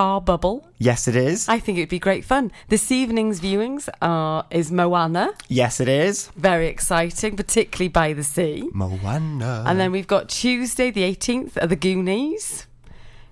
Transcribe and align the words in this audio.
car 0.00 0.18
bubble. 0.18 0.66
Yes, 0.78 1.06
it 1.08 1.14
is. 1.14 1.46
I 1.46 1.58
think 1.58 1.76
it'd 1.76 1.90
be 1.90 1.98
great 1.98 2.24
fun. 2.24 2.52
This 2.68 2.90
evening's 2.90 3.38
viewings 3.38 3.86
are 4.00 4.46
is 4.50 4.72
Moana. 4.72 5.34
Yes, 5.46 5.78
it 5.78 5.88
is. 5.88 6.28
Very 6.36 6.68
exciting, 6.68 7.36
particularly 7.36 7.88
by 7.88 8.14
the 8.14 8.24
sea. 8.24 8.66
Moana. 8.72 9.62
And 9.66 9.78
then 9.78 9.92
we've 9.92 10.06
got 10.06 10.30
Tuesday, 10.30 10.90
the 10.90 11.02
18th, 11.02 11.62
are 11.62 11.66
the 11.66 11.76
Goonies. 11.76 12.66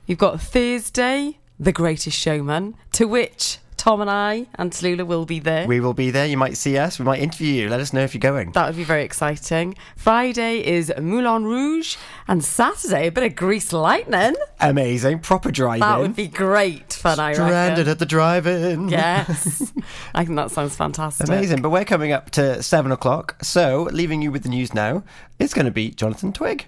You've 0.04 0.18
got 0.18 0.42
Thursday, 0.42 1.38
The 1.58 1.72
Greatest 1.72 2.18
Showman, 2.18 2.75
to 2.93 3.07
which 3.07 3.61
Tom 3.79 4.00
and 4.00 4.10
I 4.10 4.46
and 4.56 4.70
Tallulah 4.70 5.06
will 5.06 5.24
be 5.24 5.38
there. 5.38 5.66
we 5.66 5.80
will 5.80 5.94
be 5.94 6.11
there. 6.11 6.26
You 6.26 6.36
might 6.36 6.56
see 6.56 6.76
us. 6.76 6.98
We 6.98 7.04
might 7.04 7.20
interview 7.20 7.52
you. 7.52 7.68
Let 7.70 7.80
us 7.80 7.93
know 7.93 8.02
if 8.02 8.12
you're 8.12 8.20
going. 8.20 8.52
that 8.52 8.66
would 8.66 8.76
be 8.76 8.84
very 8.84 9.04
exciting. 9.04 9.76
Friday 9.96 10.66
is 10.66 10.93
Moulin 11.00 11.44
Rouge, 11.44 11.96
and 12.26 12.44
Saturday, 12.44 13.06
a 13.06 13.12
bit 13.12 13.25
of 13.25 13.36
Grease 13.36 13.72
Lightning. 13.72 14.34
Amazing. 14.61 15.20
Proper 15.20 15.50
driving. 15.50 15.80
That 15.80 16.00
would 16.00 16.16
be 16.16 16.26
great 16.29 16.93
fun, 16.93 17.18
I 17.20 17.32
Stranded 17.32 17.88
at 17.88 17.98
the 17.98 18.06
drive-in. 18.06 18.89
Yes. 18.89 19.72
I 20.14 20.25
think 20.25 20.36
that 20.36 20.50
sounds 20.50 20.76
fantastic. 20.76 21.29
Amazing. 21.29 21.62
But 21.62 21.70
we're 21.70 21.84
coming 21.84 22.12
up 22.12 22.31
to 22.32 22.62
seven 22.62 22.92
o'clock. 22.92 23.36
So, 23.42 23.89
leaving 23.92 24.20
you 24.22 24.32
with 24.32 24.42
the 24.42 24.48
news 24.48 24.75
now, 24.75 25.04
it's 25.39 25.54
going 25.54 25.67
to 25.67 25.70
be 25.72 25.90
Jonathan 25.90 26.32
Twig. 26.32 26.67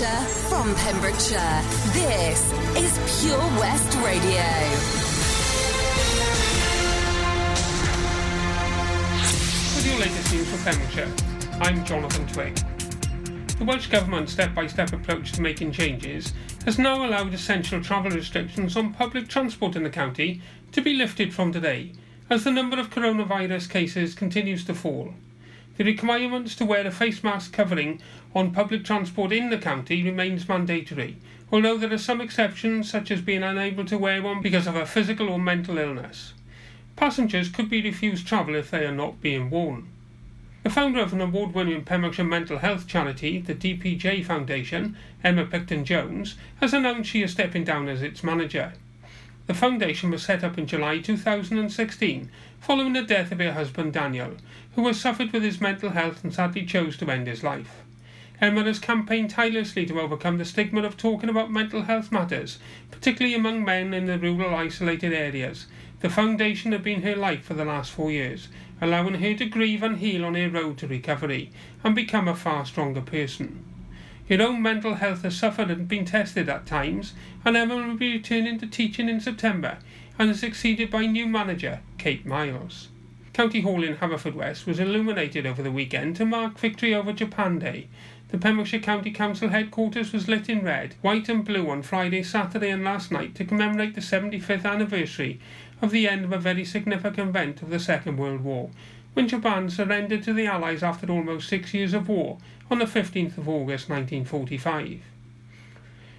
Pembrokeshire, 0.00 0.48
from 0.48 0.74
Pembrokeshire, 0.76 1.62
this 1.92 2.52
is 2.74 3.20
Pure 3.20 3.38
West 3.60 3.94
Radio. 3.98 4.46
With 9.76 9.86
your 9.86 9.98
latest 9.98 10.32
news 10.32 10.48
for 10.48 10.70
Pembrokeshire, 10.70 11.12
I'm 11.60 11.84
Jonathan 11.84 12.26
Twig. 12.28 12.56
The 13.58 13.64
Welsh 13.64 13.88
Government's 13.88 14.32
step 14.32 14.54
by 14.54 14.68
step 14.68 14.94
approach 14.94 15.32
to 15.32 15.42
making 15.42 15.72
changes 15.72 16.32
has 16.64 16.78
now 16.78 17.04
allowed 17.04 17.34
essential 17.34 17.82
travel 17.82 18.10
restrictions 18.10 18.78
on 18.78 18.94
public 18.94 19.28
transport 19.28 19.76
in 19.76 19.82
the 19.82 19.90
county 19.90 20.40
to 20.72 20.80
be 20.80 20.94
lifted 20.94 21.34
from 21.34 21.52
today 21.52 21.92
as 22.30 22.44
the 22.44 22.50
number 22.50 22.78
of 22.78 22.88
coronavirus 22.88 23.68
cases 23.68 24.14
continues 24.14 24.64
to 24.64 24.74
fall. 24.74 25.12
The 25.80 25.86
requirements 25.86 26.54
to 26.56 26.66
wear 26.66 26.86
a 26.86 26.90
face 26.90 27.24
mask 27.24 27.54
covering 27.54 28.02
on 28.34 28.52
public 28.52 28.84
transport 28.84 29.32
in 29.32 29.50
the 29.50 29.58
county 29.58 30.02
remains 30.02 30.48
mandatory, 30.48 31.16
although 31.50 31.76
there 31.76 31.92
are 31.92 31.98
some 31.98 32.20
exceptions 32.20 32.90
such 32.90 33.10
as 33.10 33.20
being 33.20 33.42
unable 33.42 33.84
to 33.84 33.98
wear 33.98 34.22
one 34.22 34.40
because 34.40 34.66
of 34.66 34.76
a 34.76 34.86
physical 34.86 35.28
or 35.28 35.38
mental 35.38 35.78
illness. 35.78 36.32
Passengers 36.94 37.48
could 37.48 37.68
be 37.68 37.82
refused 37.82 38.26
travel 38.26 38.54
if 38.54 38.70
they 38.70 38.84
are 38.84 38.92
not 38.92 39.20
being 39.20 39.50
worn. 39.50 39.88
The 40.62 40.70
founder 40.70 41.00
of 41.00 41.12
an 41.12 41.22
award 41.22 41.54
winning 41.54 41.84
Pembrokeshire 41.84 42.24
mental 42.24 42.58
health 42.58 42.86
charity, 42.86 43.40
the 43.40 43.54
DPJ 43.54 44.24
Foundation, 44.24 44.96
Emma 45.24 45.46
Picton 45.46 45.84
Jones, 45.84 46.36
has 46.60 46.74
announced 46.74 47.10
she 47.10 47.22
is 47.22 47.32
stepping 47.32 47.64
down 47.64 47.88
as 47.88 48.02
its 48.02 48.22
manager. 48.22 48.74
The 49.46 49.54
foundation 49.54 50.10
was 50.10 50.22
set 50.22 50.44
up 50.44 50.58
in 50.58 50.66
July 50.66 50.98
2016 50.98 52.30
following 52.60 52.92
the 52.92 53.02
death 53.02 53.32
of 53.32 53.38
her 53.38 53.52
husband 53.52 53.94
Daniel, 53.94 54.36
who 54.76 54.86
has 54.86 55.00
suffered 55.00 55.32
with 55.32 55.42
his 55.42 55.60
mental 55.60 55.90
health 55.90 56.22
and 56.22 56.32
sadly 56.32 56.66
chose 56.66 56.96
to 56.98 57.10
end 57.10 57.26
his 57.26 57.42
life. 57.42 57.82
Emma 58.40 58.62
has 58.64 58.78
campaigned 58.78 59.28
tirelessly 59.28 59.84
to 59.84 60.00
overcome 60.00 60.38
the 60.38 60.44
stigma 60.44 60.82
of 60.82 60.96
talking 60.96 61.28
about 61.28 61.52
mental 61.52 61.82
health 61.82 62.10
matters, 62.10 62.58
particularly 62.90 63.34
among 63.34 63.62
men 63.64 63.92
in 63.92 64.06
the 64.06 64.18
rural 64.18 64.54
isolated 64.54 65.12
areas. 65.12 65.66
The 66.00 66.08
foundation 66.08 66.72
have 66.72 66.82
been 66.82 67.02
her 67.02 67.14
life 67.14 67.44
for 67.44 67.52
the 67.52 67.66
last 67.66 67.92
four 67.92 68.10
years, 68.10 68.48
allowing 68.80 69.14
her 69.14 69.34
to 69.34 69.44
grieve 69.44 69.82
and 69.82 69.98
heal 69.98 70.24
on 70.24 70.36
her 70.36 70.48
road 70.48 70.78
to 70.78 70.86
recovery 70.86 71.50
and 71.84 71.94
become 71.94 72.28
a 72.28 72.34
far 72.34 72.64
stronger 72.64 73.02
person. 73.02 73.62
Her 74.30 74.40
own 74.40 74.62
mental 74.62 74.94
health 74.94 75.22
has 75.22 75.36
suffered 75.36 75.70
and 75.70 75.86
been 75.86 76.06
tested 76.06 76.48
at 76.48 76.64
times, 76.64 77.12
and 77.44 77.56
Emma 77.56 77.76
will 77.76 77.96
be 77.96 78.12
returning 78.12 78.58
to 78.60 78.66
teaching 78.66 79.08
in 79.08 79.20
September 79.20 79.78
and 80.18 80.30
is 80.30 80.40
succeeded 80.40 80.90
by 80.90 81.04
new 81.04 81.26
manager 81.26 81.80
Kate 81.98 82.24
Miles. 82.24 82.88
County 83.32 83.60
Hall 83.60 83.84
in 83.84 83.96
Haverfordwest 83.96 84.66
was 84.66 84.80
illuminated 84.80 85.46
over 85.46 85.62
the 85.62 85.70
weekend 85.70 86.16
to 86.16 86.24
mark 86.24 86.58
victory 86.58 86.94
over 86.94 87.12
Japan 87.12 87.58
Day. 87.58 87.88
The 88.30 88.38
Pembrokeshire 88.38 88.78
County 88.78 89.10
Council 89.10 89.48
headquarters 89.48 90.12
was 90.12 90.28
lit 90.28 90.48
in 90.48 90.62
red, 90.62 90.94
white 91.02 91.28
and 91.28 91.44
blue 91.44 91.68
on 91.68 91.82
Friday, 91.82 92.22
Saturday 92.22 92.70
and 92.70 92.84
last 92.84 93.10
night 93.10 93.34
to 93.34 93.44
commemorate 93.44 93.96
the 93.96 94.00
75th 94.00 94.64
anniversary 94.64 95.40
of 95.82 95.90
the 95.90 96.08
end 96.08 96.24
of 96.24 96.32
a 96.32 96.38
very 96.38 96.64
significant 96.64 97.30
event 97.30 97.60
of 97.60 97.70
the 97.70 97.80
Second 97.80 98.18
World 98.18 98.42
War, 98.42 98.70
when 99.14 99.26
Japan 99.26 99.68
surrendered 99.68 100.22
to 100.22 100.32
the 100.32 100.46
Allies 100.46 100.84
after 100.84 101.10
almost 101.10 101.48
six 101.48 101.74
years 101.74 101.92
of 101.92 102.08
war 102.08 102.38
on 102.70 102.78
the 102.78 102.84
15th 102.84 103.36
of 103.36 103.48
August 103.48 103.88
1945. 103.88 105.00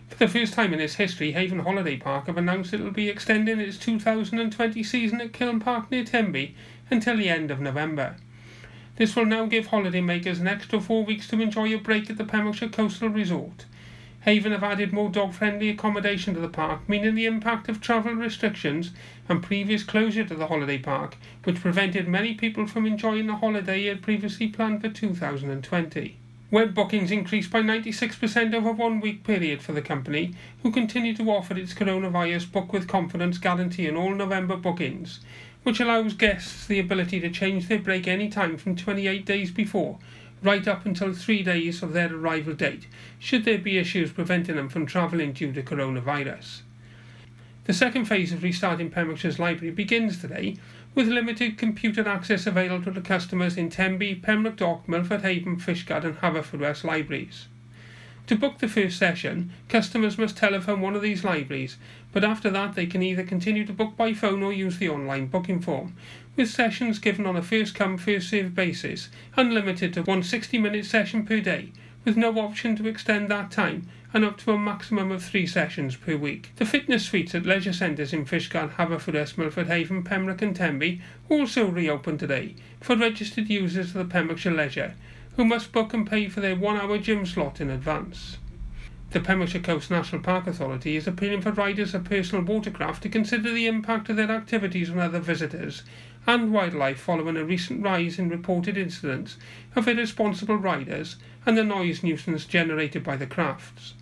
For 0.10 0.18
the 0.18 0.28
first 0.28 0.54
time 0.54 0.74
in 0.74 0.82
its 0.82 0.96
history, 0.96 1.32
Haven 1.32 1.60
Holiday 1.60 1.96
Park 1.96 2.28
have 2.28 2.38
announced 2.38 2.74
it 2.74 2.82
will 2.82 2.92
be 2.92 3.08
extending 3.08 3.58
its 3.62 3.78
2020 3.78 4.84
season 4.84 5.22
at 5.22 5.32
Kiln 5.32 5.62
Park 5.62 5.90
near 5.90 6.04
Tenby 6.04 6.56
until 6.90 7.16
the 7.16 7.30
end 7.30 7.52
of 7.52 7.62
November. 7.62 8.18
This 8.97 9.16
will 9.16 9.25
now 9.25 9.46
give 9.46 9.68
holidaymakers 9.68 10.40
an 10.40 10.47
extra 10.47 10.81
four 10.81 11.03
weeks 11.03 11.28
to 11.29 11.40
enjoy 11.40 11.74
a 11.74 11.78
break 11.78 12.09
at 12.09 12.18
the 12.18 12.25
Pembrokeshire 12.25 12.69
Coastal 12.69 13.09
Resort. 13.09 13.66
Haven 14.22 14.52
have 14.52 14.63
added 14.63 14.94
more 14.94 15.09
dog 15.09 15.34
friendly 15.34 15.69
accommodation 15.69 16.35
to 16.35 16.40
the 16.40 16.47
park, 16.47 16.88
meaning 16.88 17.16
the 17.16 17.25
impact 17.25 17.69
of 17.69 17.81
travel 17.81 18.13
restrictions 18.13 18.91
and 19.28 19.41
previous 19.41 19.84
closure 19.84 20.24
to 20.25 20.35
the 20.35 20.47
holiday 20.47 20.78
park, 20.78 21.18
which 21.44 21.62
prevented 21.62 22.07
many 22.07 22.35
people 22.35 22.68
from 22.68 22.85
enjoying 22.85 23.25
the 23.25 23.38
holiday 23.38 23.85
had 23.85 24.03
previously 24.03 24.47
planned 24.47 24.81
for 24.81 24.90
2020. 24.90 26.18
Web 26.52 26.75
bookings 26.75 27.12
increased 27.12 27.50
by 27.50 27.62
96% 27.62 28.53
over 28.53 28.73
one 28.73 29.00
week 29.00 29.23
period 29.23 29.62
for 29.62 29.72
the 29.72 29.81
company, 29.81 30.35
who 30.62 30.72
continue 30.72 31.16
to 31.16 31.31
offer 31.31 31.58
its 31.58 31.73
coronavirus 31.73 32.52
book 32.52 32.73
with 32.73 32.90
confidence 32.90 33.38
guarantee 33.38 33.90
on 33.90 33.96
all 33.96 34.13
November 34.13 34.58
bookings, 34.58 35.22
which 35.64 35.80
allows 35.80 36.14
guests 36.14 36.66
the 36.66 36.80
ability 36.80 37.20
to 37.20 37.30
change 37.30 37.68
their 37.68 37.80
break 37.80 38.08
any 38.08 38.30
time 38.30 38.58
from 38.58 38.76
28 38.76 39.26
days 39.26 39.52
before, 39.52 40.00
right 40.42 40.68
up 40.68 40.86
until 40.86 41.14
three 41.14 41.44
days 41.44 41.84
of 41.84 41.94
their 41.94 42.14
arrival 42.14 42.54
date, 42.54 42.88
should 43.20 43.46
there 43.46 43.58
be 43.58 43.78
issues 43.78 44.12
preventing 44.12 44.56
them 44.56 44.70
from 44.70 44.86
travelling 44.86 45.34
due 45.34 45.54
to 45.54 45.62
coronavirus. 45.62 46.62
The 47.66 47.74
second 47.74 48.06
phase 48.06 48.34
of 48.34 48.42
restarting 48.42 48.90
Pembrokeshire's 48.90 49.38
library 49.38 49.72
begins 49.72 50.20
today, 50.20 50.58
with 50.96 51.08
limited 51.08 51.60
computer 51.60 52.08
access 52.08 52.48
available 52.48 52.84
to 52.86 52.92
the 52.92 53.02
customers 53.02 53.56
in 53.56 53.70
Tenby, 53.70 54.16
Pembroke 54.16 54.58
Dock, 54.58 54.90
Milford 54.90 55.22
Haven, 55.22 55.58
Fishguard 55.58 56.04
and 56.04 56.18
Haverfordwest 56.18 56.84
libraries. 56.84 57.48
To 58.31 58.38
book 58.38 58.59
the 58.59 58.69
first 58.69 58.97
session, 58.97 59.52
customers 59.68 60.18
must 60.18 60.38
telephone 60.38 60.80
one 60.80 60.96
of 60.96 61.02
these 61.02 61.25
libraries, 61.25 61.75
but 62.14 62.24
after 62.24 62.50
that 62.52 62.75
they 62.75 62.86
can 62.86 63.03
either 63.03 63.24
continue 63.24 63.66
to 63.66 63.74
book 63.74 63.97
by 63.97 64.14
phone 64.14 64.42
or 64.42 64.53
use 64.53 64.78
the 64.78 64.88
online 64.88 65.28
booking 65.28 65.59
form, 65.59 65.97
with 66.38 66.50
sessions 66.50 66.97
given 66.97 67.25
on 67.25 67.36
a 67.36 67.41
first 67.41 67.75
come 67.75 67.97
first 67.97 68.30
served 68.30 68.56
basis, 68.56 69.09
unlimited 69.36 69.94
to 69.96 70.03
one 70.03 70.24
60 70.24 70.58
minute 70.59 70.86
session 70.86 71.25
per 71.25 71.41
day, 71.41 71.74
with 72.06 72.16
no 72.16 72.40
option 72.40 72.74
to 72.78 72.88
extend 72.88 73.28
that 73.28 73.52
time 73.52 73.90
and 74.14 74.24
up 74.24 74.38
to 74.38 74.53
a 74.53 74.58
maximum 74.58 75.12
of 75.12 75.22
three 75.22 75.46
sessions 75.46 75.97
per 75.97 76.16
week. 76.16 76.52
The 76.56 76.66
fitness 76.66 77.03
suites 77.03 77.36
at 77.36 77.46
leisure 77.46 77.74
centres 77.74 78.14
in 78.14 78.24
Fishguard, 78.24 78.75
Haverfordwest, 78.75 79.38
Milford 79.38 79.68
Haven, 79.68 80.03
Pembroke 80.03 80.41
and 80.41 80.56
Tenby 80.56 81.02
also 81.28 81.68
reopened 81.68 82.22
today 82.22 82.56
for 82.80 82.96
registered 82.96 83.50
users 83.50 83.88
of 83.88 83.96
the 83.96 84.06
Pembrokeshire 84.06 84.53
Leisure, 84.53 84.96
who 85.36 85.46
must 85.46 85.72
book 85.72 85.94
and 85.94 86.09
pay 86.09 86.28
for 86.28 86.40
their 86.40 86.56
one 86.56 86.78
hour 86.78 86.97
gym 86.97 87.25
slot 87.25 87.62
in 87.62 87.69
advance. 87.69 88.38
The 89.12 89.19
Pembrokeshire 89.19 89.62
Coast 89.62 89.92
National 89.92 90.22
Park 90.22 90.47
Authority 90.47 90.96
is 90.96 91.06
appealing 91.06 91.42
for 91.42 91.52
riders 91.52 91.94
of 91.94 92.06
personal 92.06 92.46
watercraft 92.46 93.03
to 93.03 93.09
consider 93.09 93.52
the 93.52 93.68
impact 93.68 94.09
of 94.09 94.16
their 94.16 94.31
activities 94.31 94.90
on 94.90 95.00
other 95.00 95.20
visitors 95.20 95.84
and 96.25 96.53
wildlife 96.53 97.00
following 97.00 97.36
a 97.36 97.44
recent 97.44 97.84
rise 97.84 98.20
in 98.20 98.30
reported 98.30 98.78
incidents 98.78 99.38
of 99.76 99.88
irresponsible 99.88 100.56
riders 100.56 101.17
and 101.46 101.58
the 101.58 101.64
noise 101.64 102.03
nuisance 102.03 102.46
generated 102.46 103.03
by 103.03 103.17
the 103.17 103.28
crafts. 103.28 103.96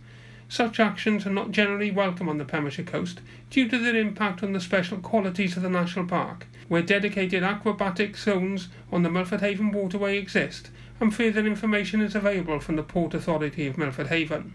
Such 0.47 0.79
actions 0.79 1.25
are 1.25 1.31
not 1.31 1.51
generally 1.51 1.91
welcome 1.91 2.27
on 2.27 2.37
the 2.37 2.45
Pembrokeshire 2.45 2.85
coast 2.85 3.21
due 3.49 3.67
to 3.69 3.77
their 3.77 3.95
impact 3.95 4.43
on 4.43 4.53
the 4.53 4.59
special 4.59 4.97
qualities 4.97 5.55
of 5.55 5.63
the 5.63 5.69
national 5.69 6.05
park, 6.05 6.47
where 6.67 6.81
dedicated 6.81 7.43
aquabatic 7.43 8.17
zones 8.17 8.67
on 8.91 9.03
the 9.03 9.09
Milford 9.09 9.41
Haven 9.41 9.71
waterway 9.71 10.17
exist, 10.17 10.69
and 10.99 11.15
further 11.15 11.45
information 11.45 12.01
is 12.01 12.15
available 12.15 12.59
from 12.59 12.75
the 12.75 12.83
Port 12.83 13.13
Authority 13.13 13.67
of 13.67 13.77
Milford 13.77 14.07
Haven. 14.07 14.53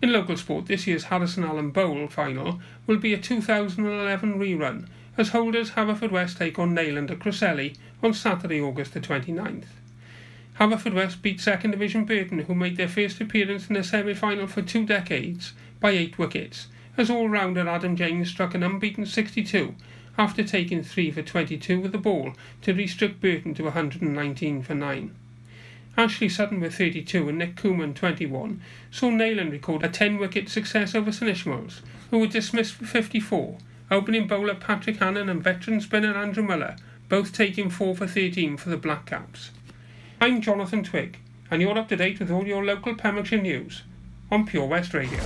In 0.00 0.12
local 0.12 0.36
sport, 0.36 0.66
this 0.66 0.86
year's 0.86 1.04
Harrison 1.04 1.44
Allen 1.44 1.70
Bowl 1.70 2.06
final 2.08 2.60
will 2.86 2.98
be 2.98 3.14
a 3.14 3.18
2011 3.18 4.38
rerun, 4.38 4.86
as 5.16 5.30
holders 5.30 5.70
Haverfordwest 5.70 6.38
take 6.38 6.58
on 6.58 6.74
Nayland 6.74 7.10
at 7.10 7.18
Cresselly 7.18 7.74
on 8.02 8.14
Saturday, 8.14 8.60
August 8.60 8.94
the 8.94 9.00
29th. 9.00 9.66
Haverfordwest 10.60 11.22
beat 11.22 11.40
second 11.40 11.72
division 11.72 12.04
Burton, 12.04 12.40
who 12.40 12.54
made 12.54 12.76
their 12.76 12.88
first 12.88 13.20
appearance 13.20 13.68
in 13.68 13.74
the 13.74 13.82
semi-final 13.82 14.46
for 14.46 14.62
two 14.62 14.84
decades, 14.84 15.52
by 15.80 15.90
eight 15.90 16.18
wickets, 16.18 16.68
as 16.96 17.10
all-rounder 17.10 17.68
Adam 17.68 17.96
James 17.96 18.28
struck 18.28 18.54
an 18.54 18.62
unbeaten 18.62 19.06
62 19.06 19.74
after 20.18 20.42
taking 20.42 20.82
3 20.82 21.12
for 21.12 21.22
22 21.22 21.80
with 21.80 21.92
the 21.92 21.98
ball 21.98 22.32
to 22.60 22.74
restrict 22.74 23.20
Burton 23.20 23.54
to 23.54 23.64
119 23.64 24.62
for 24.62 24.74
9. 24.74 25.14
Ashley 25.98 26.28
Sutton 26.28 26.60
with 26.60 26.76
32 26.76 27.28
and 27.28 27.38
Nick 27.38 27.56
Cooman 27.56 27.92
21 27.92 28.60
saw 28.88 29.10
Nayland 29.10 29.50
record 29.50 29.82
a 29.82 29.88
10 29.88 30.18
wicket 30.18 30.48
success 30.48 30.94
over 30.94 31.10
St 31.10 31.36
who 32.10 32.18
were 32.20 32.28
dismissed 32.28 32.74
for 32.74 32.86
54. 32.86 33.58
Opening 33.90 34.28
bowler 34.28 34.54
Patrick 34.54 34.98
Hannon 34.98 35.28
and 35.28 35.42
veteran 35.42 35.80
spinner 35.80 36.14
Andrew 36.14 36.44
Miller 36.44 36.76
both 37.08 37.32
taking 37.32 37.68
4 37.68 37.96
for 37.96 38.06
13 38.06 38.56
for 38.56 38.68
the 38.68 38.76
Black 38.76 39.06
Caps. 39.06 39.50
I'm 40.20 40.40
Jonathan 40.40 40.84
Twig, 40.84 41.18
and 41.50 41.60
you're 41.60 41.76
up 41.76 41.88
to 41.88 41.96
date 41.96 42.20
with 42.20 42.30
all 42.30 42.46
your 42.46 42.64
local 42.64 42.94
Pembrokeshire 42.94 43.42
news 43.42 43.82
on 44.30 44.46
Pure 44.46 44.66
West 44.66 44.94
Radio. 44.94 45.18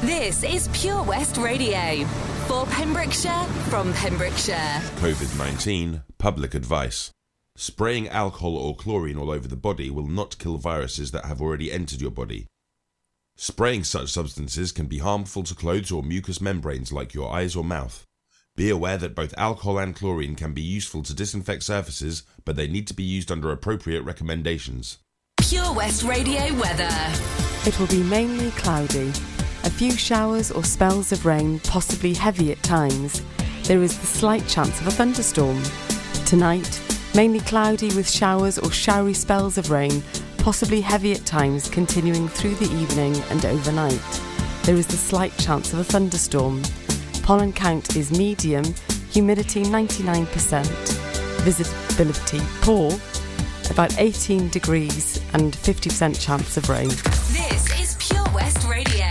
This 0.00 0.42
is 0.44 0.68
Pure 0.72 1.02
West 1.02 1.36
Radio 1.36 2.06
for 2.42 2.66
Pembrokeshire 2.66 3.44
from 3.68 3.92
Pembrokeshire. 3.92 4.80
COVID 4.96 5.38
19 5.38 6.02
Public 6.18 6.54
Advice. 6.54 7.10
Spraying 7.56 8.08
alcohol 8.08 8.56
or 8.56 8.74
chlorine 8.74 9.18
all 9.18 9.30
over 9.30 9.46
the 9.46 9.56
body 9.56 9.90
will 9.90 10.06
not 10.06 10.38
kill 10.38 10.56
viruses 10.56 11.10
that 11.10 11.26
have 11.26 11.40
already 11.40 11.70
entered 11.70 12.00
your 12.00 12.10
body. 12.10 12.46
Spraying 13.36 13.84
such 13.84 14.10
substances 14.10 14.72
can 14.72 14.86
be 14.86 14.98
harmful 14.98 15.42
to 15.42 15.54
clothes 15.54 15.92
or 15.92 16.02
mucous 16.02 16.40
membranes 16.40 16.92
like 16.92 17.14
your 17.14 17.32
eyes 17.32 17.54
or 17.56 17.64
mouth. 17.64 18.04
Be 18.56 18.70
aware 18.70 18.98
that 18.98 19.14
both 19.14 19.34
alcohol 19.38 19.78
and 19.78 19.94
chlorine 19.94 20.34
can 20.34 20.52
be 20.52 20.62
useful 20.62 21.02
to 21.04 21.14
disinfect 21.14 21.62
surfaces, 21.62 22.22
but 22.44 22.56
they 22.56 22.66
need 22.66 22.86
to 22.88 22.94
be 22.94 23.02
used 23.02 23.32
under 23.32 23.50
appropriate 23.50 24.02
recommendations. 24.02 24.98
Pure 25.38 25.72
West 25.74 26.02
Radio 26.02 26.54
weather. 26.54 26.90
It 27.66 27.78
will 27.78 27.86
be 27.86 28.02
mainly 28.02 28.50
cloudy. 28.52 29.12
A 29.64 29.70
few 29.70 29.92
showers 29.92 30.50
or 30.50 30.64
spells 30.64 31.12
of 31.12 31.24
rain, 31.24 31.60
possibly 31.60 32.14
heavy 32.14 32.50
at 32.50 32.62
times. 32.62 33.22
There 33.64 33.82
is 33.82 33.96
the 33.98 34.06
slight 34.06 34.46
chance 34.48 34.80
of 34.80 34.88
a 34.88 34.90
thunderstorm. 34.90 35.62
Tonight, 36.26 36.80
mainly 37.14 37.40
cloudy 37.40 37.94
with 37.94 38.10
showers 38.10 38.58
or 38.58 38.72
showery 38.72 39.14
spells 39.14 39.58
of 39.58 39.70
rain, 39.70 40.02
possibly 40.38 40.80
heavy 40.80 41.12
at 41.12 41.24
times, 41.24 41.68
continuing 41.70 42.26
through 42.28 42.56
the 42.56 42.72
evening 42.74 43.14
and 43.30 43.44
overnight. 43.44 44.20
There 44.64 44.76
is 44.76 44.88
the 44.88 44.96
slight 44.96 45.36
chance 45.38 45.72
of 45.72 45.78
a 45.78 45.84
thunderstorm. 45.84 46.62
Pollen 47.22 47.52
count 47.52 47.94
is 47.94 48.16
medium, 48.16 48.64
humidity 49.10 49.62
99%, 49.62 50.66
visibility 51.42 52.40
poor, 52.62 52.90
about 53.70 53.96
18 53.98 54.48
degrees, 54.48 55.20
and 55.34 55.52
50% 55.52 56.20
chance 56.20 56.56
of 56.56 56.68
rain. 56.68 56.88
This 56.88 57.80
is 57.80 57.96
Pure 57.98 58.26
West 58.34 58.66
Radio. 58.68 59.01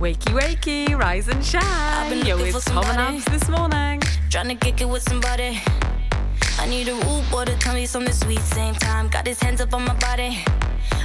Wakey, 0.00 0.32
wakey, 0.32 0.96
rise 0.96 1.26
and 1.26 1.44
shine. 1.44 1.60
I've 1.64 2.08
been 2.08 2.24
Yo, 2.24 2.38
it's 2.38 2.56
for 2.56 2.70
Tom 2.70 2.84
and. 2.84 3.20
Abz 3.20 3.24
this 3.32 3.48
morning. 3.48 4.00
Trying 4.30 4.46
to 4.46 4.54
kick 4.54 4.80
it 4.80 4.88
with 4.88 5.02
somebody. 5.02 5.60
I 6.56 6.66
need 6.68 6.86
a 6.86 6.94
root 6.94 7.24
boy 7.32 7.46
to 7.46 7.56
tell 7.58 7.74
me 7.74 7.84
something 7.84 8.14
sweet. 8.14 8.38
Same 8.38 8.74
time, 8.74 9.08
got 9.08 9.26
his 9.26 9.42
hands 9.42 9.60
up 9.60 9.74
on 9.74 9.84
my 9.84 9.94
body. 9.94 10.38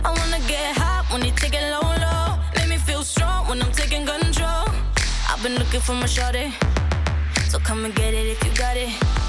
I 0.06 0.10
wanna 0.10 0.40
get 0.48 0.78
hot 0.78 1.07
when 1.12 1.25
you 1.25 1.31
take 1.36 1.56
it 1.56 1.72
low, 1.72 1.81
low. 1.81 2.38
Make 2.56 2.69
me 2.69 2.78
feel 2.78 3.04
strong 3.04 3.48
when 3.48 3.63
I'm 3.63 3.72
taking 3.72 4.06
control. 4.06 4.66
I've 5.28 5.42
been 5.42 5.56
looking 5.56 5.81
for 5.81 5.94
my 5.94 6.06
shorty. 6.06 6.54
So 7.50 7.57
come 7.57 7.86
and 7.86 7.95
get 7.95 8.13
it 8.13 8.28
if 8.28 8.44
you 8.45 8.54
got 8.54 8.78
it. 8.78 9.23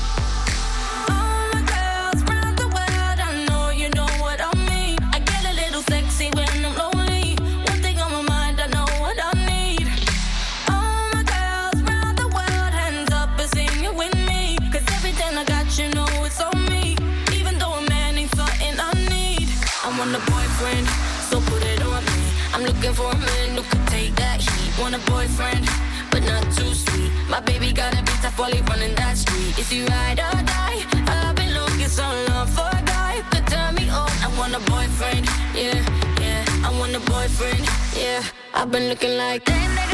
Want 20.04 20.16
a 20.16 20.30
boyfriend, 20.30 20.86
so 21.30 21.40
put 21.40 21.62
it 21.64 21.82
on 21.82 22.04
me. 22.04 22.24
I'm 22.52 22.62
looking 22.62 22.92
for 22.92 23.10
a 23.10 23.16
man 23.16 23.56
who 23.56 23.62
could 23.62 23.86
take 23.86 24.14
that 24.16 24.40
heat. 24.40 24.78
Want 24.78 24.94
a 24.94 24.98
boyfriend, 25.10 25.64
but 26.10 26.22
not 26.24 26.42
too 26.52 26.74
sweet. 26.74 27.10
My 27.30 27.40
baby 27.40 27.72
got 27.72 27.94
a 27.94 28.02
bitch 28.02 28.20
that's 28.20 28.34
fully 28.34 28.60
running 28.68 28.94
that 28.96 29.16
street. 29.16 29.58
Is 29.58 29.70
he 29.70 29.86
ride 29.86 30.20
or 30.20 30.42
die? 30.44 30.84
I've 31.08 31.34
been 31.36 31.54
looking 31.54 31.88
so 31.88 32.04
long 32.28 32.46
for 32.48 32.68
a 32.68 32.82
guy 32.84 33.22
could 33.30 33.46
turn 33.46 33.74
me 33.76 33.88
on. 33.88 34.12
I 34.26 34.28
want 34.38 34.54
a 34.54 34.60
boyfriend, 34.70 35.24
yeah, 35.54 35.80
yeah. 36.20 36.44
I 36.66 36.70
want 36.78 36.94
a 36.94 37.00
boyfriend, 37.00 37.64
yeah. 37.96 38.22
I've 38.52 38.70
been 38.70 38.88
looking 38.90 39.16
like. 39.16 39.48
Where 39.48 39.93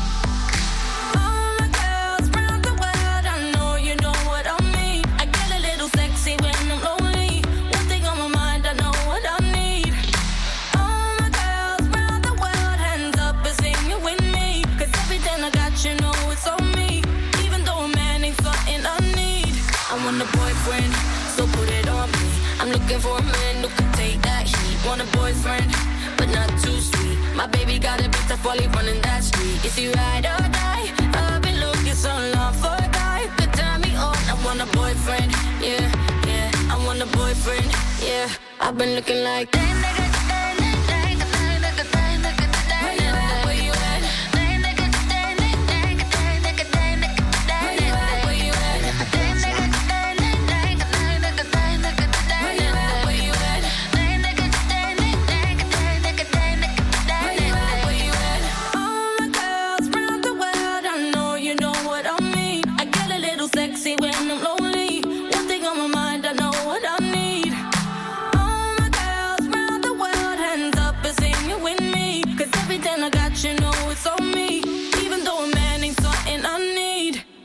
Want 20.05 20.21
a 20.21 20.25
boyfriend, 20.37 20.93
so 21.35 21.45
put 21.47 21.69
it 21.69 21.87
on 21.87 22.09
me. 22.11 22.29
I'm 22.59 22.69
looking 22.69 22.99
for 22.99 23.17
a 23.17 23.23
man 23.23 23.63
who 23.63 23.69
can 23.69 23.91
take 23.93 24.21
that 24.21 24.47
heat. 24.47 24.77
Want 24.85 25.01
a 25.01 25.07
boyfriend, 25.17 25.69
but 26.17 26.29
not 26.29 26.49
too 26.63 26.79
sweet. 26.79 27.17
My 27.35 27.47
baby 27.47 27.79
got 27.79 27.99
a 28.01 28.09
bitch 28.09 28.27
that's 28.27 28.41
fully 28.41 28.67
running 28.67 29.01
that 29.01 29.23
street. 29.23 29.63
Is 29.65 29.75
he 29.75 29.91
ride 29.91 30.25
or 30.25 30.43
die? 30.49 30.85
I've 31.13 31.41
been 31.41 31.59
looking 31.59 31.93
so 31.93 32.13
long 32.35 32.53
for 32.53 32.73
a 32.73 32.89
guy 32.91 33.29
could 33.37 33.53
turn 33.53 33.81
me 33.81 33.95
on. 33.95 34.17
I 34.31 34.35
want 34.45 34.61
a 34.61 34.67
boyfriend, 34.77 35.31
yeah, 35.61 35.85
yeah. 36.25 36.51
I 36.73 36.75
want 36.85 37.01
a 37.01 37.07
boyfriend, 37.17 37.67
yeah. 38.03 38.27
I've 38.59 38.77
been 38.77 38.95
looking 38.95 39.23
like. 39.23 39.53
Where 39.53 39.67
you 39.67 40.10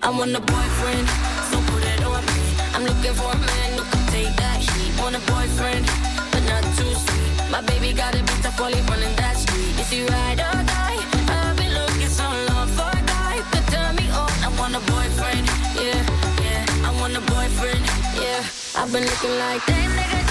I 0.07 0.11
want 0.11 0.37
a 0.37 0.41
boyfriend, 0.41 1.09
so 1.51 1.59
put 1.67 1.83
it 1.83 2.01
on 2.07 2.23
me. 2.31 2.55
I'm 2.75 2.85
looking 2.85 3.13
for 3.19 3.27
a 3.27 3.39
man 3.43 3.71
who 3.75 3.83
can 3.91 4.07
take 4.15 4.37
that 4.37 4.63
heat. 4.63 4.95
Want 5.03 5.17
a 5.17 5.23
boyfriend, 5.27 5.83
but 6.31 6.47
not 6.47 6.63
too 6.79 6.95
sweet. 6.95 7.51
My 7.51 7.61
baby 7.63 7.93
got 7.93 8.15
a 8.15 8.19
bitch 8.19 8.41
that's 8.41 8.55
fully 8.55 8.79
running 8.87 9.17
that 9.17 9.35
street. 9.35 9.75
Is 9.83 9.91
he 9.91 10.07
ride 10.07 10.39
or 10.39 10.63
die? 10.63 11.03
I've 11.27 11.57
been 11.59 11.75
looking 11.75 12.07
so 12.07 12.23
long 12.23 12.69
for 12.79 12.87
a 12.87 13.03
guy 13.03 13.43
could 13.51 13.67
turn 13.67 13.97
me 13.97 14.07
on. 14.15 14.31
I 14.47 14.49
want 14.55 14.79
a 14.79 14.83
boyfriend, 14.95 15.43
yeah, 15.75 15.99
yeah. 16.39 16.87
I 16.87 16.95
want 17.03 17.19
a 17.19 17.23
boyfriend, 17.27 17.83
yeah. 18.15 18.47
I've 18.79 18.93
been 18.95 19.03
looking 19.03 19.35
like. 19.43 19.67
Where 19.67 19.83
you 19.83 20.26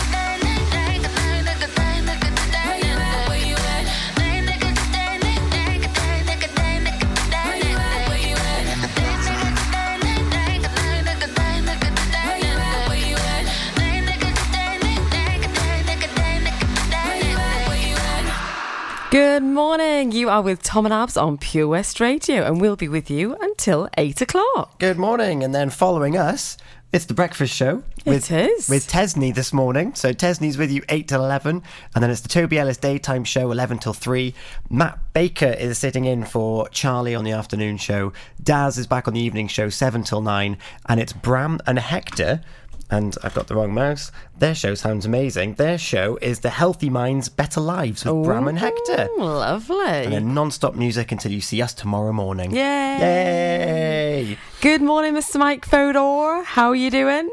Good 19.16 19.44
morning. 19.44 20.12
You 20.12 20.28
are 20.28 20.42
with 20.42 20.62
Tom 20.62 20.86
and 20.86 20.92
Abz 20.92 21.16
on 21.16 21.38
Pure 21.38 21.70
West 21.70 22.02
Radio, 22.02 22.44
and 22.44 22.60
we'll 22.60 22.76
be 22.76 22.90
with 22.90 23.10
you 23.10 23.38
until 23.40 23.88
eight 23.98 24.20
o'clock. 24.20 24.78
Good 24.78 24.98
morning, 24.98 25.42
and 25.42 25.56
then 25.56 25.70
following 25.70 26.18
us, 26.18 26.58
it's 26.92 27.06
the 27.06 27.14
breakfast 27.14 27.56
show. 27.56 27.82
With, 28.06 28.30
It 28.30 28.50
is. 28.50 28.68
with 28.68 28.90
Tesney 28.90 29.34
this 29.34 29.54
morning. 29.54 29.96
So 29.96 30.12
Tesney's 30.12 30.58
with 30.58 30.70
you 30.70 30.82
eight 30.90 31.08
till 31.08 31.24
eleven, 31.24 31.64
and 31.94 32.04
then 32.04 32.12
it's 32.12 32.20
the 32.20 32.28
Toby 32.28 32.60
Ellis 32.60 32.76
daytime 32.76 33.24
show 33.24 33.52
eleven 33.52 33.78
till 33.78 33.94
three. 33.94 34.34
Matt 34.70 35.00
Baker 35.14 35.46
is 35.46 35.78
sitting 35.78 36.04
in 36.04 36.26
for 36.26 36.68
Charlie 36.68 37.16
on 37.16 37.24
the 37.24 37.32
afternoon 37.32 37.78
show. 37.78 38.12
Daz 38.44 38.78
is 38.78 38.86
back 38.86 39.08
on 39.08 39.14
the 39.14 39.22
evening 39.22 39.48
show 39.48 39.70
seven 39.70 40.04
till 40.04 40.20
nine, 40.20 40.58
and 40.90 41.00
it's 41.00 41.14
Bram 41.14 41.62
and 41.66 41.80
Hector. 41.80 42.42
And 42.90 43.18
I've 43.24 43.34
got 43.34 43.48
the 43.48 43.56
wrong 43.56 43.74
mouse. 43.74 44.12
Their 44.38 44.54
show 44.54 44.76
sounds 44.76 45.06
amazing. 45.08 45.56
Their 45.56 45.78
show 45.78 46.18
is 46.22 46.42
the 46.42 46.52
Healthy 46.52 46.90
Minds, 46.92 47.30
Better 47.30 47.60
Lives 47.60 48.06
with 48.06 48.24
Bram 48.24 48.48
and 48.48 48.60
Hector. 48.60 49.10
Lovely. 49.18 49.76
And 49.86 50.14
then 50.14 50.34
non-stop 50.36 50.76
music 50.76 51.12
until 51.12 51.32
you 51.32 51.42
see 51.42 51.62
us 51.64 51.74
tomorrow 51.74 52.14
morning. 52.14 52.52
Yay. 52.52 52.60
Yay! 53.00 54.38
Good 54.62 54.82
morning, 54.84 55.14
Mr. 55.14 55.38
Mike 55.38 55.66
Fodor. 55.66 56.44
How 56.44 56.70
are 56.70 56.76
you 56.76 56.92
doing? 56.92 57.30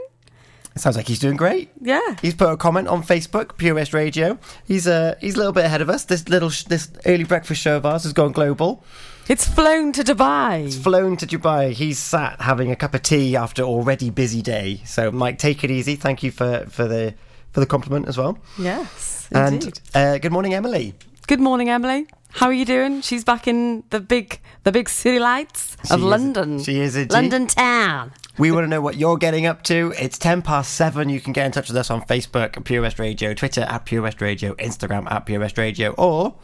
Sounds 0.74 0.96
like 0.96 1.06
he's 1.06 1.18
doing 1.18 1.36
great. 1.36 1.70
Yeah. 1.82 2.16
He's 2.22 2.34
put 2.34 2.50
a 2.50 2.56
comment 2.56 2.88
on 2.88 3.02
Facebook, 3.02 3.58
Pure 3.58 3.74
West 3.74 3.92
Radio. 3.92 4.38
He's 4.66 4.86
uh, 4.86 5.16
he's 5.20 5.34
a 5.34 5.36
little 5.38 5.52
bit 5.52 5.66
ahead 5.66 5.82
of 5.82 5.90
us. 5.90 6.06
This 6.06 6.30
little 6.30 6.48
sh- 6.48 6.64
this 6.64 6.90
early 7.04 7.24
breakfast 7.24 7.60
show 7.60 7.76
of 7.76 7.84
ours 7.84 8.04
has 8.04 8.14
gone 8.14 8.32
global. 8.32 8.82
It's 9.28 9.46
flown 9.46 9.92
to 9.92 10.02
Dubai. 10.02 10.66
It's 10.66 10.76
flown 10.76 11.16
to 11.18 11.26
Dubai. 11.26 11.72
He's 11.72 11.98
sat 11.98 12.40
having 12.40 12.70
a 12.70 12.76
cup 12.76 12.94
of 12.94 13.02
tea 13.02 13.36
after 13.36 13.62
already 13.62 14.10
busy 14.10 14.42
day. 14.42 14.80
So 14.84 15.10
Mike, 15.10 15.38
take 15.38 15.62
it 15.64 15.70
easy. 15.70 15.94
Thank 15.96 16.22
you 16.22 16.30
for 16.30 16.66
for 16.68 16.86
the 16.88 17.14
for 17.52 17.60
the 17.60 17.66
compliment 17.66 18.08
as 18.08 18.18
well. 18.18 18.38
Yes, 18.58 19.28
And 19.32 19.54
indeed. 19.62 19.80
uh, 19.94 20.18
good 20.18 20.32
morning, 20.32 20.54
Emily. 20.54 20.94
Good 21.28 21.40
morning, 21.40 21.68
Emily. 21.70 22.06
How 22.32 22.46
are 22.46 22.52
you 22.52 22.64
doing? 22.64 23.00
She's 23.02 23.24
back 23.24 23.46
in 23.46 23.84
the 23.90 24.00
big 24.00 24.40
the 24.64 24.72
big 24.72 24.88
city 24.88 25.18
lights 25.18 25.76
She 25.86 25.94
of 25.94 26.00
is- 26.00 26.06
London. 26.06 26.62
she 26.62 26.80
is 26.80 26.96
indeed. 26.96 27.12
London 27.12 27.46
town. 27.46 28.12
We 28.38 28.50
want 28.50 28.64
to 28.64 28.68
know 28.68 28.80
what 28.80 28.96
you're 28.96 29.18
getting 29.18 29.44
up 29.44 29.62
to. 29.64 29.92
It's 29.98 30.16
10 30.16 30.40
past 30.40 30.72
7. 30.72 31.10
You 31.10 31.20
can 31.20 31.34
get 31.34 31.44
in 31.44 31.52
touch 31.52 31.68
with 31.68 31.76
us 31.76 31.90
on 31.90 32.00
Facebook, 32.06 32.64
Pure 32.64 32.80
West 32.80 32.98
Radio, 32.98 33.34
Twitter 33.34 33.60
at 33.60 33.84
Pure 33.84 34.00
West 34.02 34.22
Radio, 34.22 34.54
Instagram 34.54 35.10
at 35.12 35.26
Pure 35.26 35.40
West 35.40 35.58
Radio, 35.58 35.90
or 35.98 36.34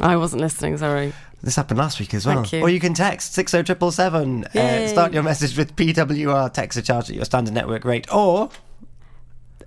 I 0.00 0.16
wasn't 0.16 0.42
listening. 0.42 0.76
Sorry. 0.78 1.12
This 1.42 1.54
happened 1.56 1.78
last 1.78 2.00
week 2.00 2.14
as 2.14 2.26
well. 2.26 2.36
Thank 2.36 2.52
you. 2.52 2.60
Or 2.62 2.68
you 2.68 2.80
can 2.80 2.94
text 2.94 3.32
60777. 3.34 4.44
Uh, 4.60 4.88
start 4.88 5.12
your 5.12 5.22
message 5.22 5.56
with 5.56 5.76
PWR, 5.76 6.52
text 6.52 6.76
a 6.76 6.82
charge 6.82 7.10
at 7.10 7.16
your 7.16 7.24
standard 7.24 7.54
network 7.54 7.84
rate. 7.84 8.12
Or, 8.12 8.50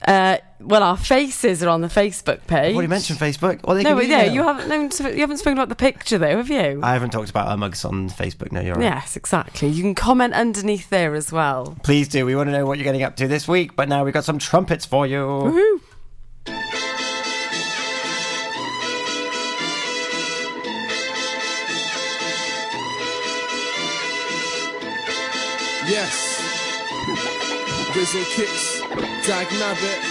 Uh, 0.06 0.38
well, 0.60 0.82
our 0.84 0.98
faces 0.98 1.62
are 1.64 1.70
on 1.70 1.82
the 1.82 1.88
Facebook 1.88 2.40
page. 2.48 2.70
I've 2.72 2.74
already 2.76 2.88
mentioned 2.88 3.20
Facebook. 3.20 3.60
Or 3.64 3.76
they 3.76 3.84
No, 3.84 3.98
can 4.00 4.10
yeah, 4.10 4.24
you 4.24 4.42
haven't. 4.44 4.68
No, 4.68 4.76
you 5.10 5.20
haven't 5.22 5.38
spoken 5.38 5.58
about 5.60 5.70
the 5.70 5.76
picture, 5.76 6.18
though, 6.18 6.38
have 6.38 6.50
you? 6.50 6.80
I 6.84 6.94
haven't 6.94 7.12
talked 7.12 7.30
about 7.30 7.48
our 7.48 7.56
mugs 7.56 7.86
on 7.86 8.10
Facebook. 8.10 8.52
No, 8.52 8.62
you're 8.62 8.76
right. 8.76 8.84
Yes, 8.84 9.16
exactly. 9.16 9.68
You 9.70 9.84
can 9.84 9.94
comment 9.96 10.34
underneath 10.34 10.90
there 10.90 11.14
as 11.16 11.32
well. 11.32 11.78
Please 11.84 12.08
do. 12.08 12.26
We 12.26 12.36
want 12.36 12.48
to 12.48 12.52
know 12.52 12.66
what 12.66 12.80
you're 12.80 12.84
getting 12.84 13.04
up 13.04 13.16
to 13.18 13.28
this 13.28 13.48
week. 13.48 13.76
But 13.76 13.90
now 13.90 14.04
we've 14.04 14.14
got 14.14 14.26
some 14.26 14.40
trumpets 14.40 14.86
for 14.86 15.06
you. 15.06 15.18
Woohoo! 15.20 15.82
Rizzle 28.02 28.26
Kicks, 28.34 28.82
Dag 29.28 29.46
Nabbit. 29.62 30.02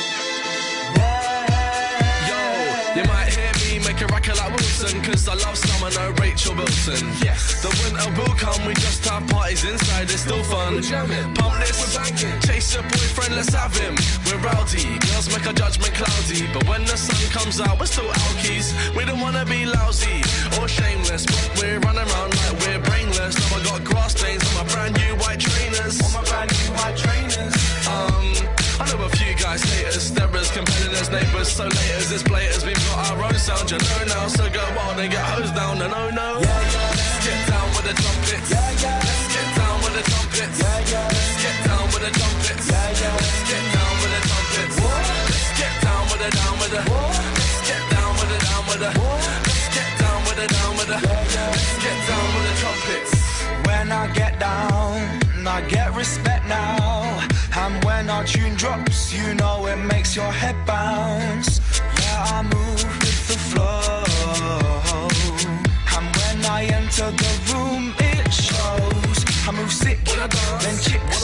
Yo, 2.30 2.38
you 2.94 3.04
might 3.11 3.35
hear 3.35 3.50
me 3.66 3.85
make 3.85 4.00
a 4.00 4.06
record 4.14 4.37
like 4.38 4.54
Wilson, 4.54 5.02
cause 5.02 5.26
I 5.26 5.35
love 5.35 5.59
summer, 5.59 5.90
no 5.99 6.14
Rachel 6.23 6.54
Wilson. 6.54 7.11
Yes. 7.20 7.61
The 7.66 7.70
winter 7.82 8.06
will 8.14 8.37
come, 8.38 8.64
we 8.64 8.75
just 8.75 9.04
have 9.09 9.26
parties 9.26 9.64
inside, 9.64 10.04
it's 10.04 10.23
still 10.23 10.44
fun. 10.44 10.80
Pump 11.35 11.59
this, 11.66 12.47
chase 12.47 12.75
your 12.75 12.85
boyfriend, 12.85 13.35
let's 13.35 13.52
have 13.54 13.75
him. 13.75 13.97
We're 14.25 14.38
rowdy, 14.38 14.87
girls 15.11 15.26
make 15.35 15.44
our 15.49 15.52
judgment 15.52 15.92
cloudy, 15.92 16.47
but 16.54 16.62
when 16.68 16.85
the 16.85 16.94
sun 16.94 17.18
comes 17.35 17.61
out, 17.61 17.80
we're 17.80 17.87
still 17.87 18.06
alkies. 18.06 18.70
We 18.94 19.04
don't 19.04 19.18
wanna 19.18 19.44
be 19.47 19.66
lousy 19.66 20.23
or 20.62 20.68
shameless, 20.68 21.26
but 21.26 21.59
we're 21.59 21.80
running 21.80 22.06
around 22.06 22.38
like 22.38 22.54
we're 22.62 22.82
brainless. 22.87 23.35
Now 23.50 23.59
I 23.59 23.64
got 23.64 23.82
grass 23.82 24.14
stains 24.14 24.47
on 24.47 24.62
my 24.62 24.73
brand 24.73 24.94
new 24.94 25.16
white 25.18 25.40
trainers. 25.40 25.99
On 26.06 26.12
my 26.12 26.23
brand 26.30 26.52
new 26.54 26.70
white 26.78 26.97
trainers. 26.97 27.60
Hate 30.21 30.29
us, 30.29 30.31
they're 30.33 30.41
as 30.41 30.50
competitors, 30.50 31.11
neighbours, 31.11 31.49
so 31.49 31.69
laters, 31.69 32.12
as 32.12 32.23
blaters, 32.23 32.65
we've 32.65 32.77
got 32.89 33.11
our 33.11 33.25
own 33.25 33.35
sound, 33.35 33.71
you 33.71 33.79
know 33.79 34.05
now, 34.07 34.27
so 34.29 34.49
go 34.50 34.62
wild 34.77 34.99
and 34.99 35.11
get 35.11 35.25
hosed 35.25 35.55
down, 35.55 35.79
no, 35.79 35.89
no, 35.89 36.11
no. 36.11 36.41
Let's 36.41 37.27
get 37.27 37.49
down 37.49 37.69
with 37.75 37.87
the 37.89 37.95
trumpets. 37.95 38.50
Yeah, 38.50 38.71
yeah. 38.83 39.00
Let's 39.00 39.27
get 39.35 39.49
down 39.57 39.77
with 39.83 39.95
the 39.97 40.05
trumpets. 40.11 40.59
Yeah, 40.61 40.91
yeah. 40.91 41.09
Let's 41.09 41.43
get 41.43 41.57
down 41.65 41.85
with 41.93 42.03
the 42.05 42.12
trumpets. 42.19 42.67
Yeah, 42.71 43.00
yeah. 43.00 43.17
Let's 43.17 43.43
get 43.49 43.65
down 43.73 43.93
with 44.00 44.12
the 44.15 44.21
trumpets. 44.29 44.77
Let's 44.81 45.50
get 45.61 45.75
down 45.85 46.03
with 46.11 46.21
the 46.21 46.31
down 46.37 46.55
with 46.61 46.73
the. 46.75 46.83
Let's 46.91 47.61
get 47.69 47.83
down 47.91 48.11
with 48.19 48.31
the 48.31 48.39
down 48.47 48.62
with 48.69 48.81
the. 48.81 48.91
Let's 49.00 49.69
get 49.77 49.91
down 50.00 50.19
with 50.27 50.39
the 50.41 50.47
down 50.49 50.73
with 50.77 50.89
the. 50.91 50.99
Let's 51.00 51.77
get 51.85 51.99
down 52.09 52.27
with 52.35 52.45
the 52.49 52.55
trumpets. 52.61 53.12
When 53.67 53.87
I 53.93 54.05
get 54.12 54.35
down, 54.39 54.97
I 55.47 55.61
get 55.69 55.95
respect 55.95 56.47
now. 56.47 57.30
And 57.57 57.85
when 57.85 58.09
our 58.09 58.25
tune 58.25 58.54
drops, 58.54 59.12
you 59.12 59.35
know 59.35 59.66
it 59.66 59.76
makes 59.76 60.16
your 60.16 60.30
head 60.33 60.57
bounce. 60.66 61.61
Yeah, 62.00 62.37
I 62.37 62.42
move 62.42 62.83
with 63.00 63.28
the 63.28 63.38
flow. 63.50 64.04
And 65.97 66.07
when 66.16 66.38
I 66.47 66.64
enter 66.64 67.11
the 67.11 67.33
room, 67.52 67.95
it 67.99 68.33
shows. 68.33 69.19
I 69.47 69.52
move 69.52 69.73
sick, 69.73 69.99
then 70.04 70.76
chicks. 70.87 71.21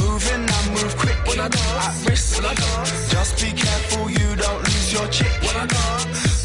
Moving, 0.00 0.44
I 0.48 0.68
move 0.70 0.96
quick. 0.96 1.16
At 1.38 1.54
risk, 2.08 2.42
just 3.10 3.40
be 3.40 3.52
careful 3.52 4.10
you 4.10 4.36
don't 4.36 4.60
lose 4.64 4.92
your 4.92 5.08
chick. 5.08 5.32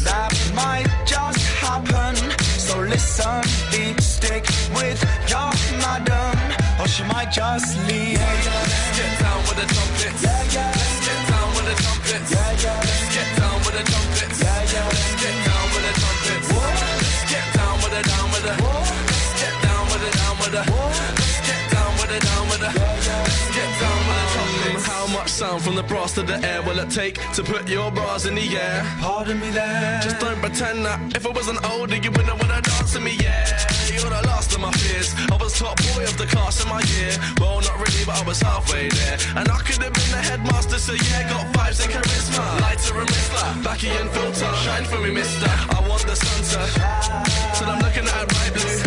That 0.04 0.32
might 0.54 0.86
just 1.06 1.40
happen. 1.64 2.14
So 2.40 2.80
listen, 2.80 3.42
be 3.70 4.00
stick 4.02 4.44
with 4.74 5.00
your 5.28 5.50
madam, 5.82 6.36
or 6.80 6.86
she 6.88 7.04
might 7.04 7.30
just 7.32 7.76
leave. 7.88 8.03
From 25.74 25.82
the 25.82 25.94
brass 25.94 26.14
to 26.14 26.22
the 26.22 26.38
air 26.46 26.62
will 26.62 26.78
it 26.78 26.90
take 26.90 27.16
to 27.32 27.42
put 27.42 27.68
your 27.68 27.90
bras 27.90 28.26
in 28.26 28.34
the 28.34 28.46
air? 28.56 28.82
Pardon 29.00 29.40
me 29.40 29.50
there. 29.50 30.00
Just 30.02 30.20
don't 30.20 30.38
pretend 30.38 30.84
that 30.84 31.16
if 31.16 31.26
I 31.26 31.30
wasn't 31.30 31.58
older, 31.70 31.96
you 31.96 32.10
wouldn't 32.10 32.38
wanna 32.40 32.60
dance 32.62 32.94
with 32.94 33.02
me, 33.02 33.16
yeah. 33.20 33.42
You're 33.90 34.10
the 34.10 34.22
last 34.28 34.54
of 34.54 34.60
my 34.60 34.70
fears. 34.72 35.14
I 35.32 35.36
was 35.36 35.58
top 35.58 35.76
boy 35.94 36.04
of 36.04 36.16
the 36.16 36.26
class 36.26 36.62
in 36.62 36.68
my 36.68 36.82
year. 36.94 37.12
Well, 37.40 37.60
not 37.60 37.76
really, 37.82 38.04
but 38.06 38.22
I 38.22 38.24
was 38.24 38.40
halfway 38.40 38.88
there. 38.88 39.18
And 39.36 39.48
I 39.48 39.58
could 39.66 39.82
have 39.82 39.94
been 39.94 40.10
the 40.14 40.22
headmaster, 40.22 40.78
so 40.78 40.92
yeah, 40.92 41.28
got 41.28 41.46
vibes 41.54 41.82
and 41.82 41.90
charisma. 41.94 42.44
Lighter 42.60 42.98
and 43.00 43.10
mister, 43.10 43.44
backy 43.64 43.88
and 43.88 44.10
filter. 44.10 44.50
Shine 44.62 44.84
for 44.84 45.00
me, 45.00 45.10
mister. 45.10 45.50
I 45.76 45.80
want 45.88 46.02
the 46.06 46.14
sunset. 46.14 46.70
So 47.56 47.64
I'm 47.66 47.80
looking 47.82 48.06
at 48.06 48.26
right 48.36 48.52
blue. 48.54 48.78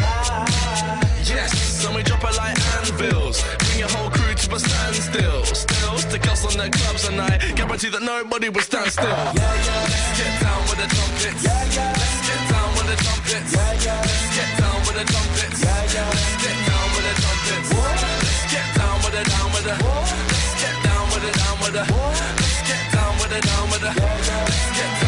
Yes, 1.28 1.84
and 1.86 1.96
we 1.96 2.04
drop 2.04 2.24
it 2.24 2.36
like 2.38 2.56
anvils. 2.80 3.44
Bring 3.60 3.80
your 3.80 3.90
whole 3.90 4.10
crew 4.10 4.34
to 4.34 4.56
a 4.56 4.60
standstill. 4.60 5.44
Still, 5.44 5.87
stick 6.10 6.28
us 6.32 6.46
on 6.46 6.58
the 6.58 6.70
clubs 6.70 7.08
and 7.08 7.22
I 7.22 7.38
guarantee 7.56 7.90
that 7.90 8.02
nobody 8.02 8.50
will 8.50 8.62
stand 8.62 8.92
still. 8.92 9.08
Yeah, 9.08 9.34
yeah. 9.34 9.84
Let's 9.92 10.20
get 10.20 10.34
down 10.40 10.62
with 10.68 10.80
the 10.80 10.88
trumpets. 10.96 11.44
Let's 11.44 11.76
get 12.28 12.42
down 12.52 12.70
with 12.78 12.88
the 12.88 12.98
trumpets. 13.04 13.52
Let's 13.56 14.28
get 14.38 14.50
down 14.60 14.78
with 14.88 14.96
the 15.00 15.06
trumpets. 15.12 15.60
Let's 15.64 15.94
get 16.44 16.58
down 16.68 16.88
with 16.96 17.06
the 17.08 17.14
trumpets. 17.22 17.70
Let's 17.76 18.44
get 18.54 18.68
down 18.80 18.96
with 19.04 19.14
the 19.18 19.24
down 19.32 19.48
with 19.52 19.66
the. 19.68 19.76
Let's 19.76 20.54
get 20.64 20.78
down 20.88 21.06
with 21.12 21.24
the 21.26 21.32
down 21.36 21.58
with 21.60 21.74
the. 21.76 21.84
Let's 21.84 22.60
get 22.70 22.84
down 22.96 23.14
with 23.20 23.32
the 23.34 23.40
down 23.44 23.66
with 23.72 23.82
the. 23.84 23.92
Let's 23.92 24.66
get 24.80 24.92
down 25.02 25.07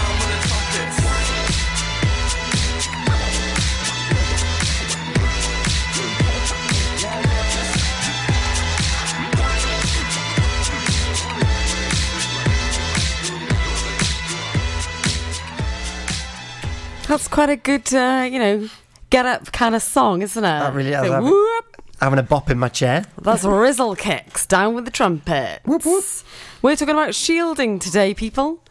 That's 17.09 17.27
quite 17.27 17.49
a 17.49 17.55
good, 17.55 17.91
uh, 17.91 18.29
you 18.31 18.37
know, 18.37 18.69
get 19.09 19.25
up 19.25 19.51
kind 19.51 19.73
of 19.73 19.81
song, 19.81 20.21
isn't 20.21 20.43
it? 20.43 20.47
That 20.47 20.75
really 20.75 20.91
is. 20.91 21.01
So, 21.03 21.23
whoop. 21.23 21.81
Having 21.99 22.19
a 22.19 22.23
bop 22.23 22.51
in 22.51 22.59
my 22.59 22.69
chair. 22.69 23.03
That's 23.19 23.43
Rizzle 23.43 23.97
Kicks, 23.97 24.45
down 24.45 24.75
with 24.75 24.85
the 24.85 24.91
trumpets. 24.91 26.23
We're 26.61 26.75
talking 26.75 26.93
about 26.93 27.15
shielding 27.15 27.79
today, 27.79 28.13
people, 28.13 28.63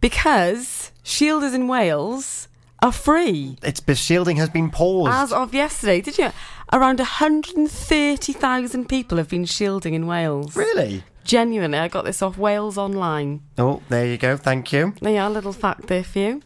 because 0.00 0.90
shielders 1.04 1.54
in 1.54 1.68
Wales 1.68 2.48
are 2.82 2.90
free. 2.90 3.58
It's 3.62 3.80
shielding 4.00 4.38
has 4.38 4.50
been 4.50 4.72
paused. 4.72 5.12
As 5.12 5.32
of 5.32 5.54
yesterday, 5.54 6.00
did 6.00 6.18
you? 6.18 6.32
Around 6.72 6.98
130,000 6.98 8.88
people 8.88 9.18
have 9.18 9.28
been 9.28 9.44
shielding 9.44 9.94
in 9.94 10.08
Wales. 10.08 10.56
really? 10.56 11.04
Genuinely, 11.22 11.78
I 11.78 11.86
got 11.86 12.04
this 12.04 12.22
off 12.22 12.36
Wales 12.36 12.76
Online. 12.76 13.40
Oh, 13.56 13.82
there 13.88 14.04
you 14.04 14.18
go. 14.18 14.36
Thank 14.36 14.72
you. 14.72 14.94
There 15.00 15.12
you 15.12 15.20
are, 15.20 15.28
a 15.28 15.30
little 15.30 15.52
fact 15.52 15.86
there 15.86 16.02
for 16.02 16.18
you. 16.18 16.42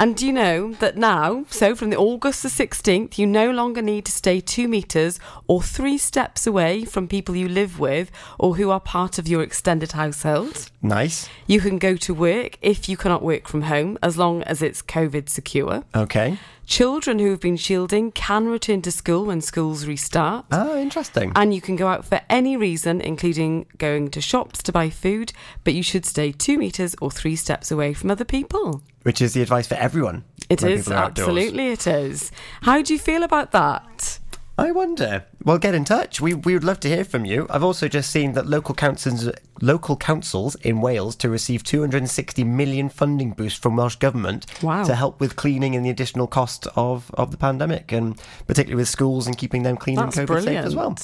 And 0.00 0.16
do 0.16 0.26
you 0.26 0.32
know 0.32 0.74
that 0.74 0.96
now, 0.96 1.44
so 1.50 1.74
from 1.74 1.90
the 1.90 1.96
August 1.96 2.44
the 2.44 2.48
16th, 2.48 3.18
you 3.18 3.26
no 3.26 3.50
longer 3.50 3.82
need 3.82 4.04
to 4.04 4.12
stay 4.12 4.40
two 4.40 4.68
metres 4.68 5.18
or 5.48 5.60
three 5.60 5.98
steps 5.98 6.46
away 6.46 6.84
from 6.84 7.08
people 7.08 7.34
you 7.34 7.48
live 7.48 7.80
with 7.80 8.12
or 8.38 8.54
who 8.54 8.70
are 8.70 8.78
part 8.78 9.18
of 9.18 9.26
your 9.26 9.42
extended 9.42 9.92
household. 9.92 10.70
Nice. 10.80 11.28
You 11.48 11.60
can 11.60 11.78
go 11.78 11.96
to 11.96 12.14
work 12.14 12.58
if 12.62 12.88
you 12.88 12.96
cannot 12.96 13.24
work 13.24 13.48
from 13.48 13.62
home, 13.62 13.98
as 14.00 14.16
long 14.16 14.44
as 14.44 14.62
it's 14.62 14.82
COVID 14.82 15.28
secure. 15.28 15.82
Okay. 15.92 16.38
Children 16.68 17.18
who 17.18 17.30
have 17.30 17.40
been 17.40 17.56
shielding 17.56 18.12
can 18.12 18.46
return 18.46 18.82
to 18.82 18.92
school 18.92 19.24
when 19.24 19.40
schools 19.40 19.86
restart. 19.86 20.44
Oh, 20.52 20.78
interesting. 20.78 21.32
And 21.34 21.54
you 21.54 21.62
can 21.62 21.76
go 21.76 21.88
out 21.88 22.04
for 22.04 22.20
any 22.28 22.58
reason, 22.58 23.00
including 23.00 23.64
going 23.78 24.10
to 24.10 24.20
shops 24.20 24.62
to 24.64 24.70
buy 24.70 24.90
food, 24.90 25.32
but 25.64 25.72
you 25.72 25.82
should 25.82 26.04
stay 26.04 26.30
two 26.30 26.58
metres 26.58 26.94
or 27.00 27.10
three 27.10 27.36
steps 27.36 27.70
away 27.70 27.94
from 27.94 28.10
other 28.10 28.26
people. 28.26 28.82
Which 29.02 29.22
is 29.22 29.32
the 29.32 29.40
advice 29.40 29.66
for 29.66 29.76
everyone. 29.76 30.24
It 30.50 30.58
is, 30.58 30.62
when 30.62 30.72
is, 30.72 30.90
outdoors. 30.90 31.26
absolutely, 31.28 31.68
it 31.68 31.86
is. 31.86 32.30
How 32.60 32.82
do 32.82 32.92
you 32.92 32.98
feel 32.98 33.22
about 33.22 33.52
that? 33.52 34.18
I 34.58 34.72
wonder. 34.72 35.24
Well, 35.44 35.58
get 35.58 35.74
in 35.76 35.84
touch. 35.84 36.20
We 36.20 36.34
we 36.34 36.52
would 36.52 36.64
love 36.64 36.80
to 36.80 36.88
hear 36.88 37.04
from 37.04 37.24
you. 37.24 37.46
I've 37.48 37.62
also 37.62 37.86
just 37.86 38.10
seen 38.10 38.32
that 38.32 38.46
local 38.48 38.74
councils 38.74 39.30
local 39.62 39.96
councils 39.96 40.56
in 40.56 40.80
Wales 40.80 41.14
to 41.16 41.28
receive 41.30 41.62
260 41.62 42.42
million 42.42 42.88
funding 42.88 43.30
boost 43.30 43.62
from 43.62 43.76
Welsh 43.76 43.94
government 43.96 44.46
Wow. 44.60 44.82
to 44.82 44.96
help 44.96 45.20
with 45.20 45.36
cleaning 45.36 45.76
and 45.76 45.86
the 45.86 45.90
additional 45.90 46.26
cost 46.26 46.66
of 46.74 47.10
of 47.14 47.30
the 47.30 47.36
pandemic, 47.36 47.92
and 47.92 48.20
particularly 48.48 48.80
with 48.80 48.88
schools 48.88 49.28
and 49.28 49.38
keeping 49.38 49.62
them 49.62 49.76
clean 49.76 49.94
That's 49.96 50.16
and 50.16 50.28
COVID 50.28 50.42
safe 50.42 50.64
as 50.64 50.74
well. 50.74 50.96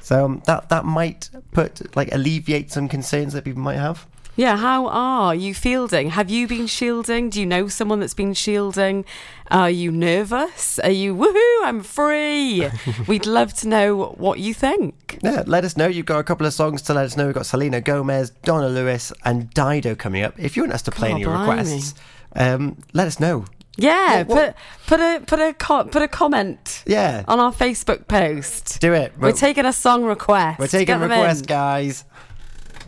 So 0.00 0.24
um, 0.24 0.42
that 0.46 0.70
that 0.70 0.86
might 0.86 1.28
put 1.52 1.94
like 1.94 2.10
alleviate 2.12 2.72
some 2.72 2.88
concerns 2.88 3.34
that 3.34 3.44
people 3.44 3.60
might 3.62 3.76
have. 3.78 4.06
Yeah, 4.36 4.56
how 4.56 4.88
are 4.88 5.32
you 5.34 5.54
fielding? 5.54 6.10
Have 6.10 6.28
you 6.28 6.48
been 6.48 6.66
shielding? 6.66 7.30
Do 7.30 7.38
you 7.38 7.46
know 7.46 7.68
someone 7.68 8.00
that's 8.00 8.14
been 8.14 8.34
shielding? 8.34 9.04
Are 9.48 9.70
you 9.70 9.92
nervous? 9.92 10.80
Are 10.80 10.90
you 10.90 11.14
woohoo? 11.14 11.58
I'm 11.62 11.82
free. 11.84 12.68
We'd 13.06 13.26
love 13.26 13.54
to 13.54 13.68
know 13.68 14.06
what 14.16 14.40
you 14.40 14.52
think. 14.52 15.20
Yeah, 15.22 15.44
let 15.46 15.64
us 15.64 15.76
know. 15.76 15.86
You've 15.86 16.06
got 16.06 16.18
a 16.18 16.24
couple 16.24 16.46
of 16.48 16.52
songs 16.52 16.82
to 16.82 16.94
let 16.94 17.04
us 17.04 17.16
know. 17.16 17.26
We've 17.26 17.34
got 17.34 17.46
Selena 17.46 17.80
Gomez, 17.80 18.30
Donna 18.42 18.68
Lewis, 18.68 19.12
and 19.24 19.50
Dido 19.54 19.94
coming 19.94 20.24
up. 20.24 20.34
If 20.36 20.56
you 20.56 20.64
want 20.64 20.72
us 20.72 20.82
to 20.82 20.90
play 20.90 21.10
God, 21.10 21.14
any 21.14 21.24
blimey. 21.26 21.48
requests, 21.58 21.94
um, 22.34 22.76
let 22.92 23.06
us 23.06 23.20
know. 23.20 23.44
Yeah, 23.76 24.18
What- 24.24 24.28
what- 24.28 24.56
put 24.86 24.98
put 24.98 25.00
a 25.00 25.20
put 25.26 25.38
a 25.40 25.52
co- 25.52 25.84
put 25.84 26.00
a 26.02 26.06
comment 26.08 26.82
Yeah, 26.86 27.22
on 27.28 27.38
our 27.40 27.52
Facebook 27.52 28.06
post. 28.08 28.80
do 28.80 28.92
it. 28.94 29.12
We're 29.18 29.32
taking 29.32 29.64
a 29.64 29.72
song 29.72 30.04
request. 30.04 30.58
We're 30.60 30.66
taking 30.68 30.98
requests, 31.00 31.42
guys. 31.42 32.04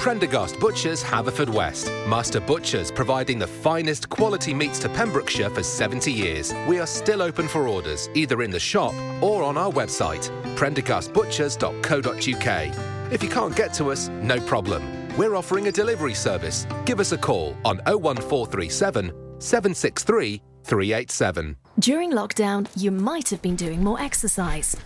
Prendergast 0.00 0.58
Butchers, 0.58 1.04
Haverfordwest. 1.04 2.08
Master 2.08 2.40
Butchers, 2.40 2.90
providing 2.90 3.38
the 3.38 3.46
finest 3.46 4.08
quality 4.08 4.54
meats 4.54 4.78
to 4.78 4.88
Pembrokeshire 4.88 5.50
for 5.50 5.62
70 5.62 6.10
years. 6.10 6.54
We 6.66 6.78
are 6.78 6.86
still 6.86 7.20
open 7.20 7.46
for 7.46 7.68
orders, 7.68 8.08
either 8.14 8.40
in 8.40 8.50
the 8.50 8.58
shop 8.58 8.94
or 9.22 9.42
on 9.42 9.58
our 9.58 9.70
website, 9.70 10.30
prendergastbutchers.co.uk. 10.56 13.12
If 13.12 13.22
you 13.22 13.28
can't 13.28 13.54
get 13.54 13.74
to 13.74 13.90
us, 13.90 14.08
no 14.08 14.40
problem. 14.40 14.82
We're 15.18 15.36
offering 15.36 15.68
a 15.68 15.72
delivery 15.72 16.14
service. 16.14 16.66
Give 16.86 16.98
us 16.98 17.12
a 17.12 17.18
call 17.18 17.54
on 17.66 17.76
01437 17.84 19.12
763 19.38 20.40
387. 20.64 21.56
During 21.78 22.12
lockdown, 22.12 22.68
you 22.74 22.90
might 22.90 23.28
have 23.28 23.42
been 23.42 23.56
doing 23.56 23.84
more 23.84 24.00
exercise. 24.00 24.78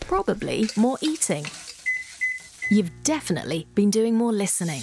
Probably 0.00 0.70
more 0.78 0.96
eating. 1.02 1.44
You've 2.70 2.90
definitely 3.02 3.66
been 3.74 3.90
doing 3.90 4.16
more 4.16 4.32
listening. 4.32 4.82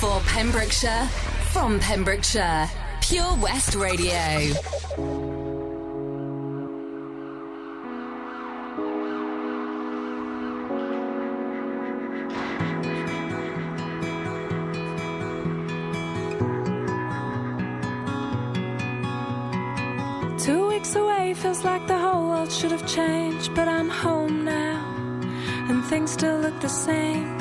For 0.00 0.20
Pembrokeshire, 0.26 1.06
from 1.50 1.80
Pembrokeshire, 1.80 2.70
Pure 3.00 3.36
West 3.42 3.74
Radio. 3.74 4.54
Two 20.38 20.68
weeks 20.68 20.94
away 20.94 21.34
feels 21.34 21.64
like 21.64 21.86
the 21.88 21.98
whole 21.98 22.28
world 22.28 22.52
should 22.52 22.70
have 22.70 22.86
changed, 22.86 23.52
but 23.56 23.66
I'm 23.66 23.88
home 23.88 24.44
now, 24.44 24.80
and 25.68 25.84
things 25.86 26.12
still 26.12 26.38
look 26.38 26.60
the 26.60 26.68
same. 26.68 27.37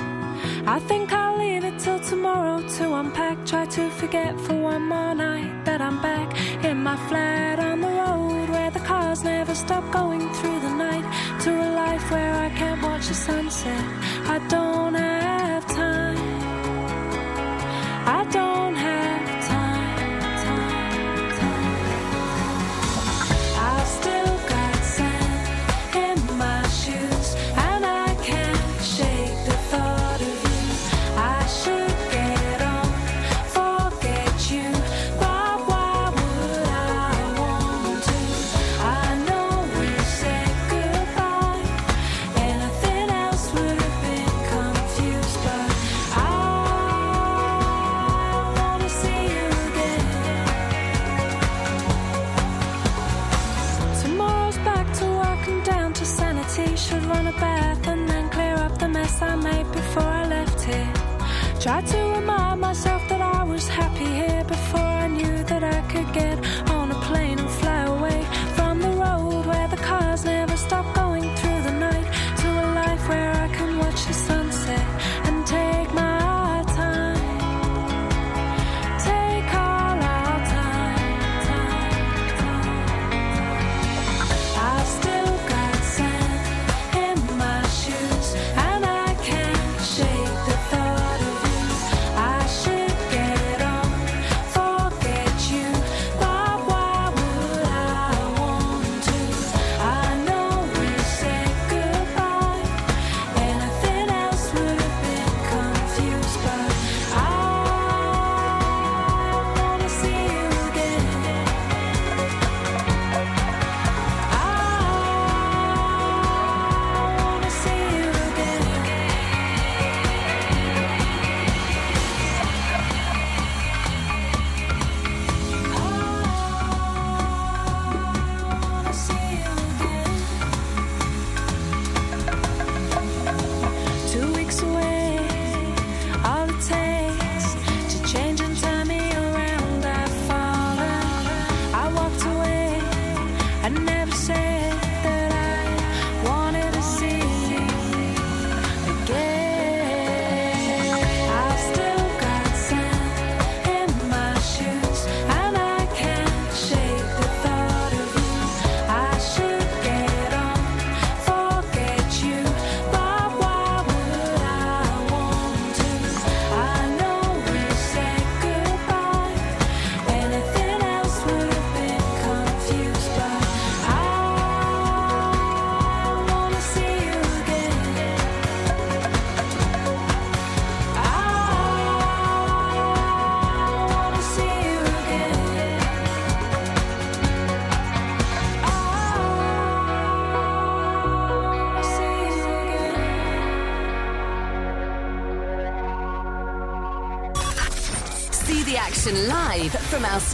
I 0.69 0.79
think 0.79 1.13
I'll 1.13 1.37
leave 1.37 1.63
it 1.63 1.79
till 1.79 1.97
tomorrow 2.01 2.61
to 2.77 2.93
unpack. 2.95 3.45
Try 3.45 3.65
to 3.67 3.89
forget 3.89 4.37
for 4.41 4.53
one 4.53 4.81
more 4.81 5.15
night 5.15 5.63
that 5.63 5.79
I'm 5.79 6.01
back 6.01 6.29
in 6.61 6.83
my 6.83 6.97
flat 7.07 7.57
on 7.57 7.79
the 7.79 7.87
road 7.87 8.49
where 8.49 8.69
the 8.69 8.81
cars 8.81 9.23
never 9.23 9.55
stop 9.55 9.89
going 9.93 10.27
through 10.33 10.59
the 10.59 10.73
night. 10.73 11.05
To 11.43 11.51
a 11.51 11.69
life 11.71 12.11
where 12.11 12.33
I 12.33 12.49
can't 12.49 12.81
watch 12.83 13.07
the 13.07 13.13
sunset. 13.13 13.81
I 14.27 14.45
don't 14.49 15.06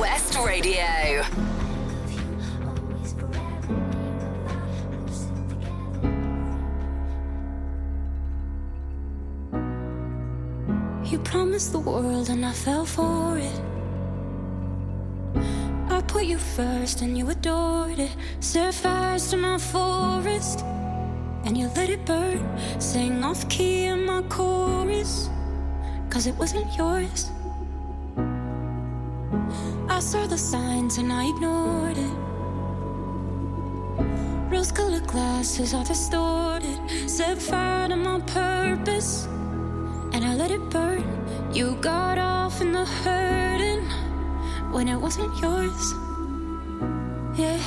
West 0.00 0.38
Radio. 0.38 1.22
You 11.04 11.18
promised 11.18 11.72
the 11.72 11.78
world 11.78 12.30
and 12.30 12.46
I 12.46 12.52
fell 12.52 12.86
for 12.86 13.36
it. 13.36 13.60
I 15.90 16.00
put 16.06 16.24
you 16.24 16.38
first 16.38 17.02
and 17.02 17.18
you 17.18 17.28
adored 17.28 17.98
it. 17.98 18.16
Set 18.40 18.72
fires 18.72 19.28
to 19.30 19.36
my 19.36 19.58
forest 19.58 20.60
and 21.44 21.58
you 21.58 21.68
let 21.76 21.90
it 21.90 22.06
burn. 22.06 22.40
Sang 22.80 23.22
off 23.22 23.46
key 23.50 23.84
in 23.84 24.06
my 24.06 24.22
chorus, 24.22 25.28
cause 26.08 26.26
it 26.26 26.34
wasn't 26.36 26.74
yours. 26.78 27.30
Saw 30.12 30.26
the 30.26 30.36
signs 30.36 30.98
and 30.98 31.10
I 31.10 31.28
ignored 31.30 31.96
it. 31.96 32.14
Rose 34.52 34.70
colored 34.70 35.06
glasses 35.06 35.72
are 35.72 35.84
distorted. 35.84 36.78
Set 37.08 37.40
fire 37.40 37.88
to 37.88 37.96
my 37.96 38.20
purpose 38.20 39.24
and 40.12 40.22
I 40.22 40.34
let 40.34 40.50
it 40.50 40.68
burn. 40.68 41.02
You 41.54 41.76
got 41.76 42.18
off 42.18 42.60
in 42.60 42.72
the 42.72 42.84
hurting 42.84 43.88
when 44.70 44.86
it 44.88 44.96
wasn't 44.96 45.34
yours. 45.40 45.94
Yeah, 47.38 47.58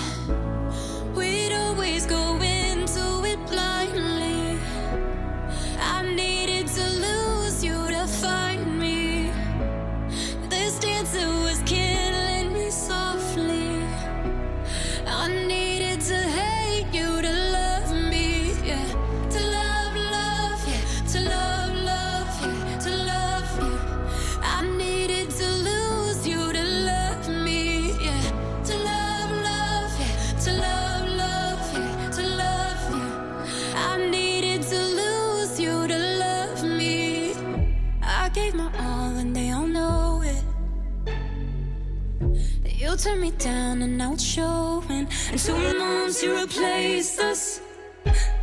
Turned 43.06 43.22
me 43.22 43.30
down 43.38 43.84
and 43.84 44.02
it's 44.02 44.24
showing. 44.24 45.08
And 45.30 45.38
two 45.38 45.78
months 45.78 46.24
you 46.24 46.36
replaced 46.41 47.20
us. 47.20 47.62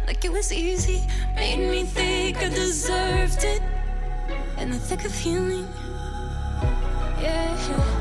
Like 0.07 0.25
it 0.25 0.31
was 0.31 0.53
easy, 0.53 1.03
made 1.35 1.69
me 1.69 1.83
think 1.83 2.37
I 2.37 2.49
deserved 2.49 3.43
it. 3.43 3.61
In 4.59 4.71
the 4.71 4.79
thick 4.79 5.05
of 5.05 5.13
healing, 5.13 5.67
yeah. 7.21 7.92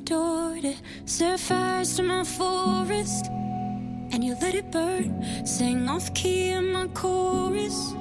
You 0.00 0.16
adored 0.16 0.64
it. 0.64 0.80
Set 1.04 1.40
fires 1.40 1.96
to 1.96 2.02
my 2.02 2.24
forest 2.24 3.26
and 4.12 4.24
you 4.24 4.36
let 4.40 4.54
it 4.54 4.70
burn. 4.70 5.46
sing 5.46 5.88
off 5.88 6.12
key 6.14 6.50
in 6.50 6.72
my 6.72 6.86
chorus. 6.88 7.94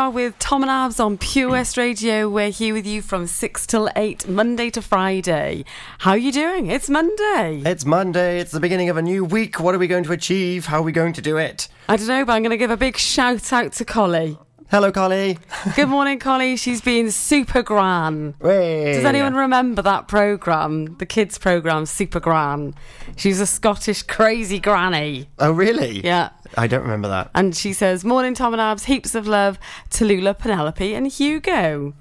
Are 0.00 0.08
with 0.08 0.38
Tom 0.38 0.62
and 0.62 0.70
Abz 0.70 0.98
on 0.98 1.18
Pure 1.18 1.50
West 1.50 1.76
Radio. 1.76 2.26
We're 2.26 2.48
here 2.48 2.72
with 2.72 2.86
you 2.86 3.02
from 3.02 3.26
6 3.26 3.66
till 3.66 3.90
8, 3.94 4.26
Monday 4.26 4.70
to 4.70 4.80
Friday. 4.80 5.66
How 5.98 6.12
are 6.12 6.16
you 6.16 6.32
doing? 6.32 6.68
It's 6.68 6.88
Monday. 6.88 7.60
It's 7.66 7.84
Monday. 7.84 8.40
It's 8.40 8.50
the 8.50 8.60
beginning 8.60 8.88
of 8.88 8.96
a 8.96 9.02
new 9.02 9.26
week. 9.26 9.60
What 9.60 9.74
are 9.74 9.78
we 9.78 9.86
going 9.86 10.04
to 10.04 10.12
achieve? 10.12 10.64
How 10.64 10.78
are 10.78 10.82
we 10.82 10.92
going 10.92 11.12
to 11.12 11.20
do 11.20 11.36
it? 11.36 11.68
I 11.86 11.96
don't 11.96 12.06
know, 12.06 12.24
but 12.24 12.32
I'm 12.32 12.42
going 12.42 12.50
to 12.50 12.56
give 12.56 12.70
a 12.70 12.78
big 12.78 12.96
shout 12.96 13.52
out 13.52 13.72
to 13.74 13.84
Collie. 13.84 14.38
Hello, 14.70 14.90
Collie. 14.90 15.36
Good 15.76 15.88
morning, 15.88 16.18
Collie. 16.18 16.56
She's 16.56 16.80
been 16.80 17.10
super 17.10 17.62
gran. 17.62 18.36
Hey. 18.40 18.94
Does 18.94 19.04
anyone 19.04 19.34
remember 19.34 19.82
that 19.82 20.08
programme? 20.08 20.96
The 20.96 21.06
kids' 21.06 21.36
programme, 21.38 21.84
Super 21.86 22.20
Gran. 22.20 22.74
She's 23.16 23.40
a 23.40 23.46
Scottish 23.46 24.04
crazy 24.04 24.60
granny. 24.60 25.28
Oh, 25.40 25.50
really? 25.50 26.02
Yeah. 26.04 26.30
I 26.56 26.66
don't 26.66 26.82
remember 26.82 27.08
that. 27.08 27.30
And 27.34 27.56
she 27.56 27.72
says, 27.72 28.04
Morning, 28.04 28.34
Tom 28.34 28.52
and 28.54 28.60
Abz. 28.60 28.84
Heaps 28.84 29.14
of 29.14 29.26
love 29.26 29.58
to 29.90 30.04
Lula, 30.04 30.34
Penelope, 30.34 30.94
and 30.94 31.06
Hugo. 31.06 31.94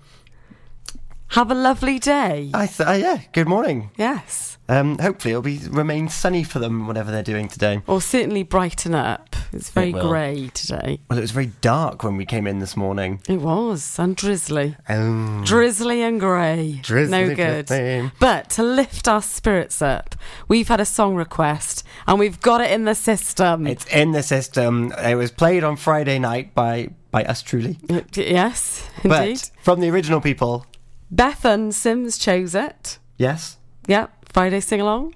Have 1.30 1.52
a 1.52 1.56
lovely 1.56 2.00
day. 2.00 2.50
I 2.54 2.66
th- 2.66 2.88
uh, 2.90 2.94
yeah. 2.94 3.22
Good 3.34 3.48
morning. 3.48 3.92
Yes. 3.98 4.58
Um, 4.68 4.98
hopefully 5.00 5.32
it'll 5.32 5.42
be 5.44 5.60
remain 5.70 6.10
sunny 6.10 6.44
for 6.44 6.60
them, 6.60 6.88
whatever 6.88 7.12
they're 7.12 7.24
doing 7.24 7.48
today. 7.48 7.82
Or 7.88 8.02
certainly 8.02 8.44
brighten 8.44 8.94
up. 8.96 9.36
It's 9.52 9.70
very 9.70 9.90
It 9.90 10.00
grey 10.00 10.50
today. 10.54 11.00
Well, 11.10 11.18
it 11.18 11.22
was 11.24 11.32
very 11.32 11.52
dark 11.62 12.04
when 12.04 12.18
we 12.18 12.26
came 12.26 12.46
in 12.46 12.60
this 12.60 12.78
morning. 12.78 13.22
It 13.28 13.42
was, 13.42 13.98
and 13.98 14.16
drizzly. 14.16 14.76
Um, 14.88 15.44
Drizzly 15.46 16.02
and 16.04 16.20
grey. 16.20 16.80
Drizzly, 16.84 17.12
no 17.30 17.36
good. 17.36 17.66
drizzly. 17.68 18.12
But 18.20 18.50
to 18.52 18.64
lift 18.64 19.08
our 19.08 19.22
spirits 19.24 19.82
up, 19.82 20.16
we've 20.48 20.68
had 20.68 20.80
a 20.80 20.86
song 20.86 21.16
request 21.16 21.84
and 22.08 22.20
we've 22.20 22.40
got 22.42 22.62
it 22.62 22.72
in 22.72 22.86
the 22.86 22.96
system. 22.96 23.66
it's 23.68 23.86
in 23.88 24.12
the 24.12 24.24
system. 24.24 24.92
It 25.04 25.16
was 25.16 25.32
played 25.32 25.64
on 25.64 25.78
Friday 25.78 26.18
night 26.20 26.54
by 26.56 26.90
by 27.12 27.24
us 27.24 27.42
truly. 27.42 27.78
yes, 28.14 28.88
indeed. 29.04 29.10
But 29.10 29.52
from 29.64 29.80
the 29.80 29.90
original 29.90 30.22
people, 30.22 30.68
Bethan 31.14 31.74
Sims 31.74 32.18
chose 32.18 32.56
it. 32.56 33.00
yes, 33.18 33.58
Yep, 33.88 34.12
Friday 34.32 34.60
sing 34.60 34.82
along. 34.82 35.16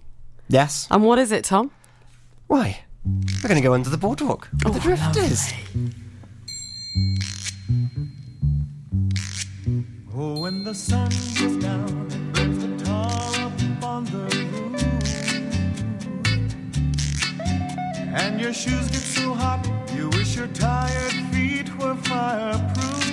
yes. 0.49 0.87
And 0.89 1.03
what 1.03 1.19
is 1.19 1.31
it, 1.31 1.43
Tom? 1.43 1.69
Why? 2.47 2.79
We're 3.05 3.49
going 3.49 3.61
to 3.61 3.67
go 3.67 3.73
under 3.73 3.89
the 3.89 3.97
boardwalk 3.97 4.49
with 4.63 4.73
the 4.73 4.79
drifters. 4.79 5.51
Oh, 10.15 10.41
when 10.41 10.63
the 10.63 10.73
sun 10.73 11.09
goes 11.09 11.57
down 11.57 11.89
and 12.11 12.33
burns 12.33 12.59
the 12.63 12.85
tar 12.85 13.45
up 13.45 13.83
on 13.83 14.05
the 14.05 14.19
roof, 14.19 14.83
and 18.15 18.39
your 18.39 18.53
shoes 18.53 18.87
get 18.89 19.01
so 19.01 19.33
hot, 19.33 19.67
you 19.95 20.09
wish 20.09 20.35
your 20.35 20.47
tired 20.47 21.13
feet 21.33 21.75
were 21.77 21.95
fireproof. 21.95 23.12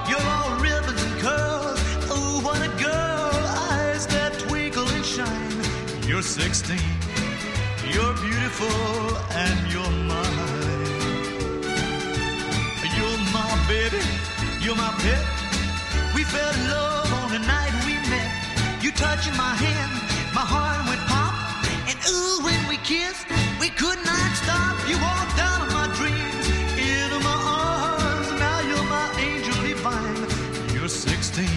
You're 0.09 0.29
all 0.37 0.53
ribbons 0.61 1.03
and 1.03 1.21
curls. 1.21 1.81
Oh, 2.11 2.41
what 2.45 2.61
a 2.61 2.73
girl. 2.83 3.33
Eyes 3.73 4.07
that 4.09 4.33
twinkle 4.39 4.89
and 4.89 5.05
shine. 5.05 5.53
You're 6.09 6.23
16. 6.23 6.79
You're 7.93 8.15
beautiful 8.27 9.17
and 9.33 9.73
you're 9.73 9.97
mine. 10.13 10.75
You're 12.97 13.19
my 13.33 13.53
baby. 13.69 14.03
You're 14.65 14.77
my 14.77 14.93
pet. 15.03 15.25
We 16.15 16.23
fell 16.25 16.55
in 16.55 16.71
love 16.71 17.13
on 17.21 17.31
the 17.33 17.41
night 17.41 17.73
we 17.87 17.95
met. 18.09 18.31
You 18.83 18.91
touching 18.93 19.37
my 19.37 19.55
hand, 19.55 19.93
my 20.33 20.47
heart 20.55 20.87
went 20.89 21.01
pop. 21.11 21.35
And 21.91 21.99
ooh, 22.09 22.45
when 22.45 22.69
we 22.69 22.77
kissed, 22.79 23.27
we 23.65 23.71
could 23.71 24.01
not 24.05 24.31
stop. 24.37 24.77
You 24.87 24.97
walked 25.09 25.39
out 25.39 25.61
of 25.65 25.71
my 25.73 25.87
dreams 25.99 26.47
into 26.93 27.19
my 27.29 27.39
arms. 27.63 28.29
Now 28.45 28.59
you're 28.69 28.89
my 28.99 29.09
angel 29.29 29.57
divine. 29.69 30.75
You're 30.75 30.89
16. 30.89 31.49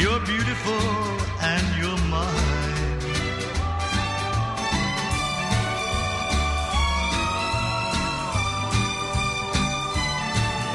You're 0.00 0.20
beautiful 0.32 0.84
and 1.52 1.64
you're 1.80 2.02
mine. 2.16 3.00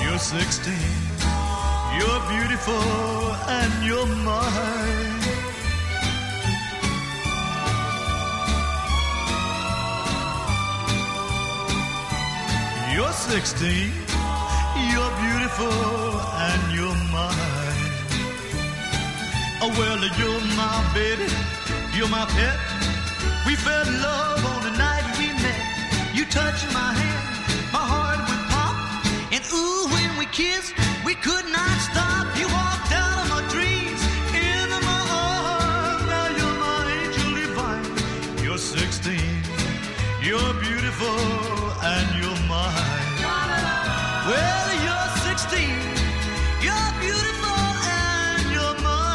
You're 0.04 0.18
16. 0.18 0.74
You're 1.98 2.22
beautiful 2.34 2.86
and 3.60 3.74
you're 3.86 4.08
mine. 4.26 5.15
16. 13.30 13.92
You're 14.92 15.14
beautiful 15.18 15.74
and 16.46 16.62
you're 16.76 17.00
mine. 17.10 17.82
Oh, 19.62 19.74
well, 19.80 19.98
you're 20.20 20.46
my 20.56 20.78
baby. 20.94 21.26
You're 21.98 22.08
my 22.08 22.26
pet. 22.38 22.58
We 23.48 23.56
fell 23.56 23.88
in 23.88 24.00
love 24.00 24.46
on 24.46 24.62
the 24.62 24.78
night 24.78 25.06
we 25.18 25.34
met. 25.42 25.58
You 26.14 26.26
touched 26.26 26.72
my 26.72 26.94
hand, 26.94 27.74
my 27.74 27.86
heart 27.94 28.22
would 28.30 28.44
pop. 28.54 28.76
And 29.34 29.44
ooh, 29.52 29.88
when 29.96 30.20
we 30.20 30.28
kissed, 30.28 30.74
we 31.04 31.16
could 31.16 31.46
not 31.50 31.76
stop. 31.82 32.28
You 32.38 32.46
walked 32.46 32.92
out 32.94 33.18
of 33.24 33.28
my 33.34 33.42
dreams 33.50 34.02
into 34.38 34.80
my 34.86 35.02
arms. 35.18 36.06
Now 36.14 36.28
you're 36.38 36.58
my 36.62 36.82
angel 37.02 37.30
divine. 37.42 38.46
You're 38.46 38.60
16. 38.60 39.18
You're 40.22 40.54
beautiful 40.62 41.18
and 41.82 42.08
you're. 42.20 42.25
Well, 44.26 44.74
you're 44.84 45.10
16. 45.38 45.62
You're 46.62 46.92
beautiful 47.00 47.60
and 47.86 48.52
you're 48.52 48.82
mine. 48.82 49.06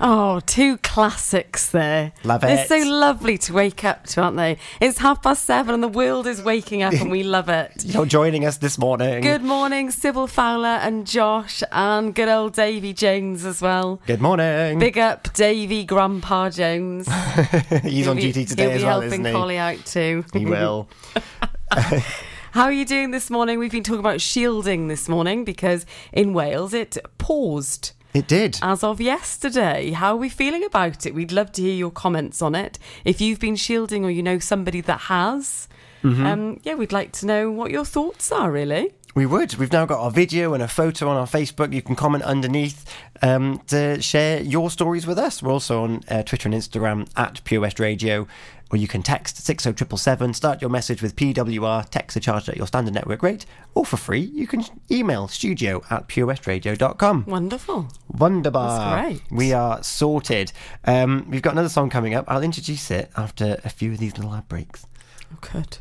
Oh, 0.00 0.40
two 0.44 0.76
classics 0.78 1.70
there. 1.70 2.12
Love 2.24 2.44
it. 2.44 2.48
They're 2.48 2.66
so 2.66 2.76
lovely 2.90 3.38
to 3.38 3.54
wake 3.54 3.84
up 3.84 4.04
to, 4.08 4.20
aren't 4.20 4.36
they? 4.36 4.58
It's 4.82 4.98
half 4.98 5.22
past 5.22 5.44
seven 5.46 5.72
and 5.72 5.82
the 5.82 5.88
world 5.88 6.26
is 6.26 6.42
waking 6.42 6.82
up 6.82 6.92
and 6.92 7.10
we 7.10 7.22
love 7.36 7.48
it. 7.48 7.82
You're 7.86 8.04
joining 8.04 8.44
us 8.44 8.58
this 8.58 8.76
morning. 8.76 9.22
Good 9.22 9.42
morning, 9.42 9.90
Sybil 9.90 10.26
Fowler 10.26 10.68
and 10.68 11.06
Josh, 11.06 11.62
and 11.72 12.14
good 12.14 12.28
old 12.28 12.52
Davy 12.52 12.92
Jones 12.92 13.46
as 13.46 13.62
well. 13.62 14.02
Good 14.06 14.20
morning. 14.20 14.78
Big 14.78 14.98
up 14.98 15.32
Davy 15.32 15.84
Grandpa 15.86 16.50
Jones. 16.50 17.06
He's 17.82 18.06
on 18.06 18.16
He'll 18.18 18.26
be- 18.26 18.32
duty 18.32 18.44
today 18.44 18.64
he'll 18.64 18.72
as 18.72 18.78
be 18.82 18.84
well, 18.84 19.00
helping 19.00 19.12
isn't 19.20 19.24
he? 19.24 19.32
Collie 19.32 19.56
out 19.58 19.86
too. 19.86 20.24
He 20.34 20.44
will. 20.44 20.86
How 22.52 22.64
are 22.64 22.72
you 22.72 22.84
doing 22.84 23.10
this 23.10 23.30
morning? 23.30 23.58
We've 23.58 23.70
been 23.70 23.82
talking 23.84 24.00
about 24.00 24.20
shielding 24.20 24.88
this 24.88 25.08
morning 25.08 25.44
because 25.44 25.84
in 26.12 26.32
Wales 26.32 26.74
it 26.74 26.96
paused. 27.18 27.92
It 28.14 28.26
did. 28.26 28.58
As 28.62 28.82
of 28.82 29.00
yesterday. 29.00 29.90
How 29.90 30.14
are 30.14 30.16
we 30.16 30.28
feeling 30.30 30.64
about 30.64 31.04
it? 31.06 31.14
We'd 31.14 31.30
love 31.30 31.52
to 31.52 31.62
hear 31.62 31.74
your 31.74 31.90
comments 31.90 32.40
on 32.40 32.54
it. 32.54 32.78
If 33.04 33.20
you've 33.20 33.38
been 33.38 33.56
shielding 33.56 34.04
or 34.04 34.10
you 34.10 34.22
know 34.22 34.38
somebody 34.38 34.80
that 34.82 35.00
has, 35.02 35.68
Mhm. 36.02 36.24
um, 36.26 36.60
yeah, 36.62 36.74
we'd 36.74 36.92
like 36.92 37.12
to 37.12 37.26
know 37.26 37.50
what 37.50 37.70
your 37.70 37.84
thoughts 37.84 38.32
are, 38.32 38.50
really. 38.50 38.92
We 39.14 39.26
would. 39.26 39.56
We've 39.56 39.72
now 39.72 39.84
got 39.84 39.98
our 40.00 40.10
video 40.12 40.54
and 40.54 40.62
a 40.62 40.68
photo 40.68 41.08
on 41.08 41.16
our 41.16 41.26
Facebook. 41.26 41.72
You 41.74 41.82
can 41.82 41.96
comment 41.96 42.22
underneath 42.24 42.84
um, 43.20 43.60
to 43.66 44.00
share 44.00 44.40
your 44.40 44.70
stories 44.70 45.06
with 45.08 45.18
us. 45.18 45.42
We're 45.42 45.50
also 45.52 45.82
on 45.82 46.02
uh, 46.08 46.22
Twitter 46.22 46.48
and 46.48 46.54
Instagram 46.56 47.08
at 47.16 47.42
Pure 47.42 47.62
West 47.62 47.80
Radio, 47.80 48.28
or 48.70 48.76
you 48.76 48.88
can 48.88 49.02
text 49.02 49.36
60777, 49.44 50.34
start 50.34 50.60
your 50.60 50.70
message 50.70 51.02
with 51.02 51.16
PWR, 51.16 51.88
text 51.88 52.16
are 52.16 52.20
charged 52.20 52.48
at 52.48 52.56
your 52.56 52.66
standard 52.66 52.94
network 52.94 53.22
rate, 53.22 53.46
or 53.74 53.86
for 53.86 53.96
free, 53.96 54.20
you 54.20 54.46
can 54.46 54.64
email 54.90 55.28
studio 55.28 55.82
at 55.90 56.08
purewestradio.com. 56.08 57.24
Wonderful. 57.26 57.88
Wonderbar. 58.08 58.78
That's 58.78 59.20
great. 59.20 59.22
We 59.30 59.52
are 59.52 59.82
sorted. 59.82 60.52
Um, 60.84 61.26
we've 61.30 61.42
got 61.42 61.52
another 61.52 61.68
song 61.68 61.90
coming 61.90 62.14
up. 62.14 62.24
I'll 62.28 62.42
introduce 62.42 62.90
it 62.90 63.10
after 63.16 63.60
a 63.64 63.70
few 63.70 63.92
of 63.92 63.98
these 63.98 64.16
little 64.16 64.34
ad 64.34 64.48
breaks. 64.48 64.86
Oh, 65.32 65.38
good. 65.52 65.78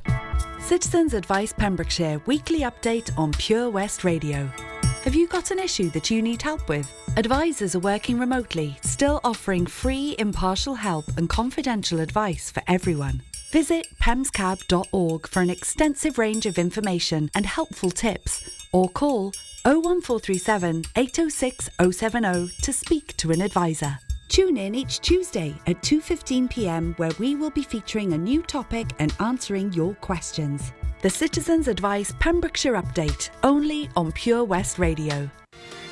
Citizens 0.60 1.14
Advice 1.14 1.54
Pembrokeshire 1.54 2.22
weekly 2.26 2.62
update 2.62 3.18
on 3.18 3.32
Pure 3.34 3.70
West 3.70 4.04
Radio. 4.04 4.50
Have 5.04 5.16
you 5.16 5.28
got 5.28 5.52
an 5.52 5.60
issue 5.60 5.90
that 5.92 6.10
you 6.10 6.22
need 6.22 6.42
help 6.42 6.68
with? 6.68 6.92
Advisors 7.16 7.76
are 7.76 7.80
working 7.80 8.20
remotely, 8.20 8.78
still 8.82 9.22
offering 9.24 9.66
free, 9.66 10.16
impartial 10.20 10.76
help 10.76 11.06
and 11.18 11.30
confidential 11.30 12.02
advice 12.02 12.52
for 12.52 12.62
everyone. 12.68 13.22
Visit 13.52 13.88
pemscab.org 14.02 15.28
for 15.28 15.42
an 15.42 15.50
extensive 15.50 16.18
range 16.18 16.46
of 16.46 16.58
information 16.58 17.32
and 17.34 17.46
helpful 17.46 17.92
tips, 17.92 18.68
or 18.74 18.90
call 18.90 19.32
01437 19.64 20.84
806 20.98 21.70
070 21.92 22.52
to 22.62 22.74
speak 22.74 23.16
to 23.16 23.32
an 23.32 23.42
advisor. 23.42 24.00
Tune 24.28 24.58
in 24.58 24.76
each 24.76 25.00
Tuesday 25.00 25.56
at 25.68 25.82
2:15 25.82 26.50
p.m. 26.50 26.94
where 26.98 27.12
we 27.18 27.36
will 27.36 27.50
be 27.50 27.64
featuring 27.64 28.14
a 28.14 28.18
new 28.18 28.42
topic 28.42 28.88
and 29.00 29.14
answering 29.20 29.72
your 29.74 29.96
questions. 29.96 30.74
The 31.02 31.10
Citizens 31.10 31.68
Advice 31.68 32.14
Pembrokeshire 32.20 32.74
Update, 32.74 33.30
only 33.44 33.90
on 33.96 34.12
Pure 34.12 34.44
West 34.46 34.80
Radio. 34.80 35.30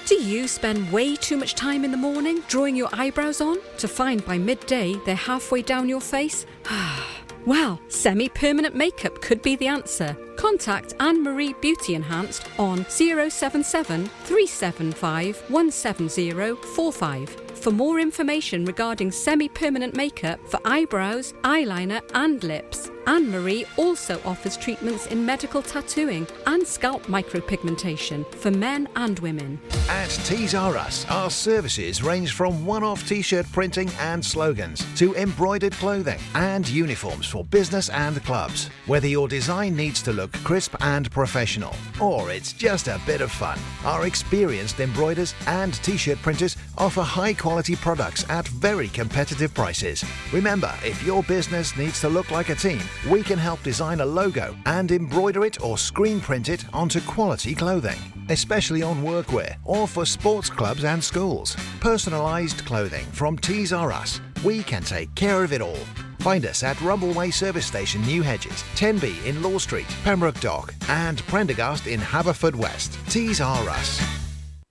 Do 0.05 0.15
you 0.15 0.47
spend 0.47 0.91
way 0.91 1.15
too 1.15 1.37
much 1.37 1.55
time 1.55 1.83
in 1.85 1.91
the 1.91 1.97
morning 1.97 2.43
drawing 2.47 2.75
your 2.75 2.89
eyebrows 2.93 3.41
on 3.41 3.57
to 3.77 3.87
find 3.87 4.23
by 4.25 4.37
midday 4.37 4.93
they're 5.05 5.15
halfway 5.15 5.61
down 5.61 5.87
your 5.87 6.01
face? 6.01 6.45
well, 7.45 7.79
semi 7.87 8.27
permanent 8.29 8.75
makeup 8.75 9.21
could 9.21 9.41
be 9.41 9.55
the 9.55 9.67
answer. 9.67 10.15
Contact 10.35 10.93
Anne 10.99 11.23
Marie 11.23 11.53
Beauty 11.61 11.95
Enhanced 11.95 12.47
on 12.59 12.85
077 12.89 14.07
375 14.07 15.43
17045 15.49 17.44
for 17.65 17.71
more 17.71 17.99
information 17.99 18.63
regarding 18.63 19.11
semi 19.11 19.49
permanent 19.49 19.95
makeup 19.95 20.39
for 20.47 20.59
eyebrows, 20.65 21.33
eyeliner, 21.43 21.99
and 22.13 22.43
lips. 22.43 22.91
Anne 23.07 23.29
Marie 23.29 23.65
also 23.77 24.19
offers 24.25 24.57
treatments 24.57 25.07
in 25.07 25.23
medical 25.23 25.61
tattooing 25.61 26.27
and 26.47 26.65
scalp 26.65 27.03
micropigmentation 27.03 28.25
for 28.35 28.49
men 28.49 28.89
and 28.95 29.19
women. 29.19 29.59
At 29.89 30.09
Tees 30.25 30.55
R 30.55 30.75
Us, 30.75 31.05
our 31.09 31.29
services 31.29 32.01
range 32.01 32.33
from 32.33 32.65
one 32.65 32.83
off 32.83 33.07
t 33.07 33.21
shirt 33.21 33.45
printing 33.51 33.89
and 33.99 34.25
slogans 34.25 34.83
to 34.97 35.13
embroidered 35.15 35.73
clothing 35.73 36.19
and 36.33 36.67
uniforms 36.67 37.27
for 37.27 37.45
business 37.45 37.89
and 37.89 38.23
clubs. 38.23 38.69
Whether 38.87 39.07
your 39.07 39.27
design 39.27 39.75
needs 39.75 40.01
to 40.03 40.13
look 40.13 40.31
crisp 40.43 40.75
and 40.81 41.11
professional 41.11 41.75
or 42.01 42.31
it's 42.31 42.53
just 42.53 42.87
a 42.87 42.99
bit 43.05 43.21
of 43.21 43.31
fun, 43.31 43.59
our 43.83 44.07
experienced 44.07 44.79
embroiders 44.79 45.35
and 45.45 45.75
t 45.83 45.97
shirt 45.97 46.17
printers 46.19 46.57
offer 46.77 47.01
high 47.01 47.33
quality 47.33 47.75
products 47.75 48.27
at 48.29 48.47
very 48.47 48.87
competitive 48.87 49.53
prices. 49.53 50.03
Remember, 50.33 50.73
if 50.83 51.03
your 51.03 51.21
business 51.23 51.77
needs 51.77 52.01
to 52.01 52.09
look 52.09 52.31
like 52.31 52.49
a 52.49 52.55
team, 52.55 52.81
we 53.09 53.23
can 53.23 53.37
help 53.37 53.61
design 53.63 54.01
a 54.01 54.05
logo 54.05 54.55
and 54.65 54.91
embroider 54.91 55.45
it 55.45 55.61
or 55.63 55.77
screen 55.77 56.19
print 56.19 56.49
it 56.49 56.63
onto 56.73 57.01
quality 57.01 57.53
clothing, 57.53 57.97
especially 58.29 58.81
on 58.81 59.03
workwear 59.03 59.55
or 59.63 59.87
for 59.87 60.05
sports 60.05 60.49
clubs 60.49 60.83
and 60.83 61.03
schools. 61.03 61.55
Personalised 61.79 62.65
clothing 62.65 63.05
from 63.07 63.37
Tees 63.37 63.73
R 63.73 63.91
Us. 63.91 64.21
We 64.43 64.63
can 64.63 64.83
take 64.83 65.13
care 65.15 65.43
of 65.43 65.53
it 65.53 65.61
all. 65.61 65.79
Find 66.19 66.45
us 66.45 66.63
at 66.63 66.75
Rumbleway 66.77 67.31
Service 67.31 67.67
Station, 67.67 68.01
New 68.01 68.23
Hedges, 68.23 68.63
10B 68.75 69.25
in 69.25 69.43
Law 69.43 69.59
Street, 69.59 69.85
Pembroke 70.03 70.39
Dock, 70.39 70.73
and 70.89 71.19
Prendergast 71.27 71.85
in 71.85 71.99
Haverfordwest. 71.99 72.97
Tees 73.11 73.41
R 73.41 73.69
Us. 73.69 74.01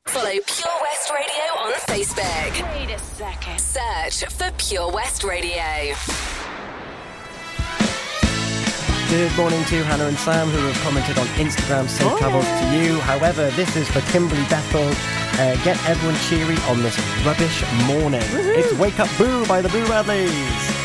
Follow 0.07 0.31
Pure 0.31 0.81
West 0.83 1.11
Radio 1.11 1.45
on 1.61 1.73
Facebook. 1.89 2.75
Wait 2.75 2.95
a 2.95 2.99
second. 2.99 3.61
Search 3.61 4.25
for 4.33 4.51
Pure 4.59 4.93
West 4.93 5.25
Radio. 5.25 5.95
Good 9.11 9.37
morning 9.37 9.63
to 9.65 9.85
Hannah 9.85 10.07
and 10.07 10.19
Sam, 10.19 10.49
who 10.49 10.59
have 10.67 10.77
commented 10.83 11.19
on 11.19 11.27
Instagram. 11.37 11.89
Safe 11.89 12.11
oh. 12.11 12.19
travels 12.19 12.47
to 12.47 12.77
you. 12.77 12.99
However, 13.01 13.51
this 13.51 13.77
is 13.77 13.87
for 13.89 14.01
Kimberly 14.13 14.43
Bethel. 14.49 14.89
Uh, 15.41 15.57
get 15.63 15.77
everyone 15.87 16.19
cheery 16.29 16.57
on 16.69 16.83
this 16.83 16.99
rubbish 17.25 17.63
morning. 17.87 18.23
Woo-hoo. 18.33 18.53
It's 18.53 18.73
Wake 18.79 18.99
Up 18.99 19.09
Boo 19.19 19.47
by 19.47 19.61
the 19.61 19.69
Boo 19.69 19.85
Radleys. 19.85 20.84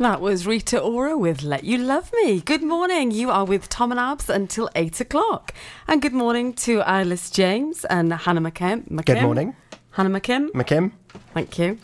That 0.00 0.22
was 0.22 0.46
Rita 0.46 0.80
Ora 0.80 1.18
with 1.18 1.42
Let 1.42 1.62
You 1.64 1.76
Love 1.76 2.10
Me. 2.14 2.40
Good 2.40 2.62
morning. 2.62 3.10
You 3.10 3.30
are 3.30 3.44
with 3.44 3.68
Tom 3.68 3.92
and 3.92 4.00
Abz 4.00 4.30
until 4.30 4.70
8 4.74 4.98
o'clock. 5.02 5.52
And 5.86 6.00
good 6.00 6.14
morning 6.14 6.54
to 6.54 6.80
Alice 6.80 7.28
James 7.28 7.84
and 7.84 8.10
Hannah 8.10 8.40
McKim. 8.40 8.88
McKim. 8.88 9.04
Good 9.04 9.20
morning. 9.20 9.54
Hannah 9.90 10.18
McKim. 10.18 10.48
McKim. 10.52 10.92
Thank 11.34 11.58
you. 11.58 11.78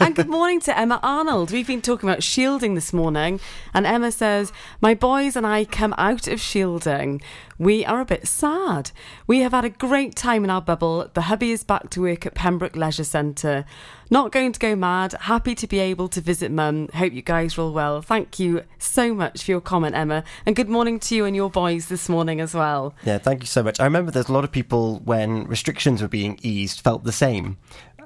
and 0.00 0.14
good 0.14 0.28
morning 0.28 0.60
to 0.60 0.78
Emma 0.78 1.00
Arnold. 1.02 1.50
We've 1.50 1.66
been 1.66 1.82
talking 1.82 2.08
about 2.08 2.22
shielding 2.22 2.74
this 2.74 2.92
morning, 2.92 3.40
and 3.72 3.86
Emma 3.86 4.12
says, 4.12 4.52
My 4.80 4.94
boys 4.94 5.36
and 5.36 5.46
I 5.46 5.64
come 5.64 5.94
out 5.98 6.28
of 6.28 6.40
shielding. 6.40 7.20
We 7.58 7.84
are 7.84 8.00
a 8.00 8.04
bit 8.04 8.26
sad. 8.26 8.90
We 9.26 9.40
have 9.40 9.52
had 9.52 9.64
a 9.64 9.70
great 9.70 10.16
time 10.16 10.44
in 10.44 10.50
our 10.50 10.62
bubble. 10.62 11.08
The 11.12 11.22
hubby 11.22 11.52
is 11.52 11.62
back 11.62 11.90
to 11.90 12.02
work 12.02 12.26
at 12.26 12.34
Pembroke 12.34 12.74
Leisure 12.74 13.04
Centre. 13.04 13.64
Not 14.10 14.32
going 14.32 14.52
to 14.52 14.60
go 14.60 14.76
mad. 14.76 15.12
Happy 15.12 15.54
to 15.54 15.66
be 15.66 15.78
able 15.78 16.08
to 16.08 16.20
visit 16.20 16.50
mum. 16.50 16.88
Hope 16.94 17.12
you 17.12 17.22
guys 17.22 17.56
are 17.56 17.62
all 17.62 17.72
well. 17.72 18.02
Thank 18.02 18.38
you 18.38 18.62
so 18.78 19.14
much 19.14 19.44
for 19.44 19.52
your 19.52 19.60
comment, 19.60 19.94
Emma. 19.94 20.24
And 20.46 20.56
good 20.56 20.68
morning 20.68 20.98
to 21.00 21.14
you 21.14 21.24
and 21.24 21.34
your 21.34 21.48
boys 21.48 21.86
this 21.86 22.08
morning 22.08 22.40
as 22.40 22.54
well. 22.54 22.94
Yeah, 23.04 23.18
thank 23.18 23.42
you 23.42 23.46
so 23.46 23.62
much. 23.62 23.80
I 23.80 23.84
remember 23.84 24.10
there's 24.10 24.28
a 24.28 24.32
lot 24.32 24.44
of 24.44 24.52
people 24.52 25.00
when 25.04 25.46
restrictions 25.46 26.02
were 26.02 26.08
being 26.08 26.38
eased 26.42 26.80
felt 26.80 27.04
the 27.04 27.12
same, 27.12 27.56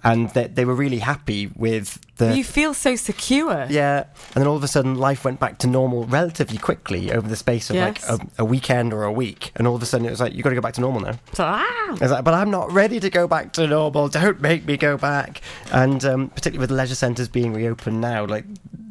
and 0.04 0.30
that 0.30 0.54
they 0.54 0.64
were 0.64 0.74
really 0.74 0.98
happy 0.98 1.50
with 1.56 1.98
the. 2.16 2.36
You 2.36 2.44
feel 2.44 2.74
so 2.74 2.96
secure. 2.96 3.66
yeah, 3.68 4.04
and 4.34 4.42
then 4.42 4.46
all 4.46 4.56
of 4.56 4.64
a 4.64 4.68
sudden 4.68 4.94
life 4.94 5.24
went 5.24 5.40
back 5.40 5.58
to 5.58 5.66
normal 5.66 6.04
relatively 6.06 6.58
quickly 6.58 7.12
over 7.12 7.28
the 7.28 7.36
space 7.36 7.70
of 7.70 7.76
Yes. 7.76 8.08
like 8.08 8.20
a, 8.20 8.26
a 8.38 8.44
weekend 8.44 8.92
or 8.92 9.04
a 9.04 9.12
week, 9.12 9.52
and 9.56 9.66
all 9.66 9.74
of 9.76 9.82
a 9.82 9.86
sudden 9.86 10.06
it 10.06 10.10
was 10.10 10.20
like 10.20 10.34
you 10.34 10.42
got 10.42 10.50
to 10.50 10.54
go 10.54 10.60
back 10.60 10.74
to 10.74 10.80
normal 10.80 11.00
now. 11.00 11.18
So, 11.34 11.44
ah! 11.44 11.96
Like, 12.00 12.24
but 12.24 12.34
I'm 12.34 12.50
not 12.50 12.70
ready 12.72 13.00
to 13.00 13.10
go 13.10 13.26
back 13.28 13.52
to 13.54 13.66
normal. 13.66 14.08
Don't 14.08 14.40
make 14.40 14.64
me 14.66 14.76
go 14.76 14.96
back. 14.96 15.40
And 15.72 16.04
um, 16.04 16.28
particularly 16.30 16.60
with 16.60 16.70
leisure 16.70 16.94
centres 16.94 17.28
being 17.28 17.52
reopened 17.52 18.00
now, 18.00 18.24
like 18.26 18.44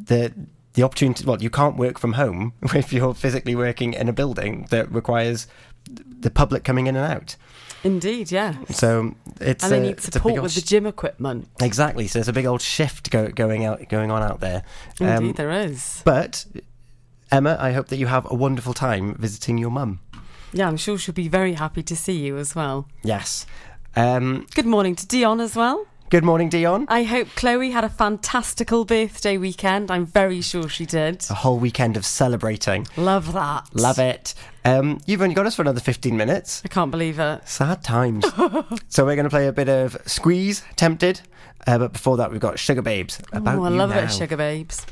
the 0.06 0.34
the 0.74 0.84
opportunity. 0.84 1.26
Well, 1.26 1.42
you 1.42 1.50
can't 1.50 1.76
work 1.78 1.98
from 2.00 2.14
home 2.14 2.54
if 2.76 2.94
you're 2.94 3.14
physically 3.14 3.56
working 3.56 3.94
in 3.94 4.08
a 4.10 4.14
building 4.14 4.68
that 4.70 4.92
requires 4.92 5.48
the 6.20 6.30
public 6.30 6.64
coming 6.64 6.88
in 6.88 6.96
and 6.96 7.12
out. 7.12 7.36
Indeed, 7.84 8.32
yeah. 8.32 8.56
So 8.72 9.16
it's 9.40 9.64
and 9.64 9.74
they 9.74 9.80
need 9.80 9.92
it's 9.92 10.08
a 10.08 10.12
big 10.12 10.14
support 10.14 10.42
with 10.42 10.56
the 10.56 10.62
gym 10.62 10.86
equipment. 10.86 11.48
Exactly. 11.62 12.08
So 12.08 12.20
there's 12.20 12.28
a 12.28 12.34
big 12.34 12.46
old 12.46 12.62
shift 12.62 13.12
go, 13.12 13.30
going 13.30 13.66
out, 13.66 13.88
going 13.90 14.12
on 14.12 14.24
out 14.24 14.40
there. 14.40 14.64
Um, 15.00 15.08
Indeed, 15.08 15.36
there 15.36 15.52
is. 15.52 16.02
But 16.04 16.46
Emma, 17.32 17.58
I 17.60 17.72
hope 17.74 17.88
that 17.88 17.98
you 17.98 18.08
have 18.08 18.30
a 18.30 18.36
wonderful 18.36 18.74
time 18.74 19.16
visiting 19.16 19.58
your 19.58 19.72
mum. 19.72 20.00
Yeah, 20.54 20.68
I'm 20.68 20.78
sure 20.78 20.98
she'll 20.98 21.14
be 21.14 21.28
very 21.28 21.54
happy 21.54 21.84
to 21.84 21.96
see 21.96 22.18
you 22.18 22.38
as 22.38 22.56
well. 22.56 22.88
Yes. 23.04 23.46
Um, 23.96 24.48
Good 24.56 24.66
morning 24.66 24.96
to 24.96 25.06
Dion 25.08 25.40
as 25.40 25.56
well. 25.56 25.86
Good 26.10 26.24
morning, 26.24 26.48
Dion. 26.48 26.86
I 26.88 27.04
hope 27.04 27.28
Chloe 27.36 27.72
had 27.72 27.84
a 27.84 27.90
fantastical 27.90 28.86
birthday 28.86 29.38
weekend. 29.38 29.92
I'm 29.92 30.06
very 30.06 30.40
sure 30.40 30.70
she 30.70 30.86
did. 30.86 31.26
A 31.30 31.34
whole 31.34 31.60
weekend 31.60 31.98
of 31.98 32.06
celebrating. 32.06 32.88
Love 32.96 33.34
that. 33.34 33.68
Love 33.74 34.00
it. 34.00 34.34
Um, 34.64 35.02
you've 35.06 35.22
only 35.22 35.36
got 35.36 35.46
us 35.46 35.56
for 35.56 35.64
another 35.64 35.82
15 35.82 36.16
minutes. 36.16 36.62
I 36.64 36.70
can't 36.70 36.92
believe 36.92 37.20
it. 37.20 37.46
Sad 37.46 37.84
times. 37.84 38.26
so 38.88 39.04
we're 39.06 39.18
going 39.18 39.26
to 39.26 39.30
play 39.30 39.48
a 39.48 39.52
bit 39.52 39.68
of 39.68 39.98
Squeeze, 40.06 40.64
Tempted. 40.78 41.20
Uh, 41.68 41.78
but 41.78 41.92
before 41.92 42.16
that, 42.16 42.32
we've 42.32 42.40
got 42.40 42.56
Sugababes. 42.56 43.20
About 43.34 43.58
oh, 43.58 43.64
I 43.66 43.70
love 43.70 43.92
a 43.92 43.96
bit 43.96 44.04
of 44.06 44.10
Now. 44.10 44.16
sugar 44.16 44.38
babes. 44.38 44.86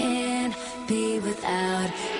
Can't 0.00 0.56
be 0.86 1.18
without 1.18 2.19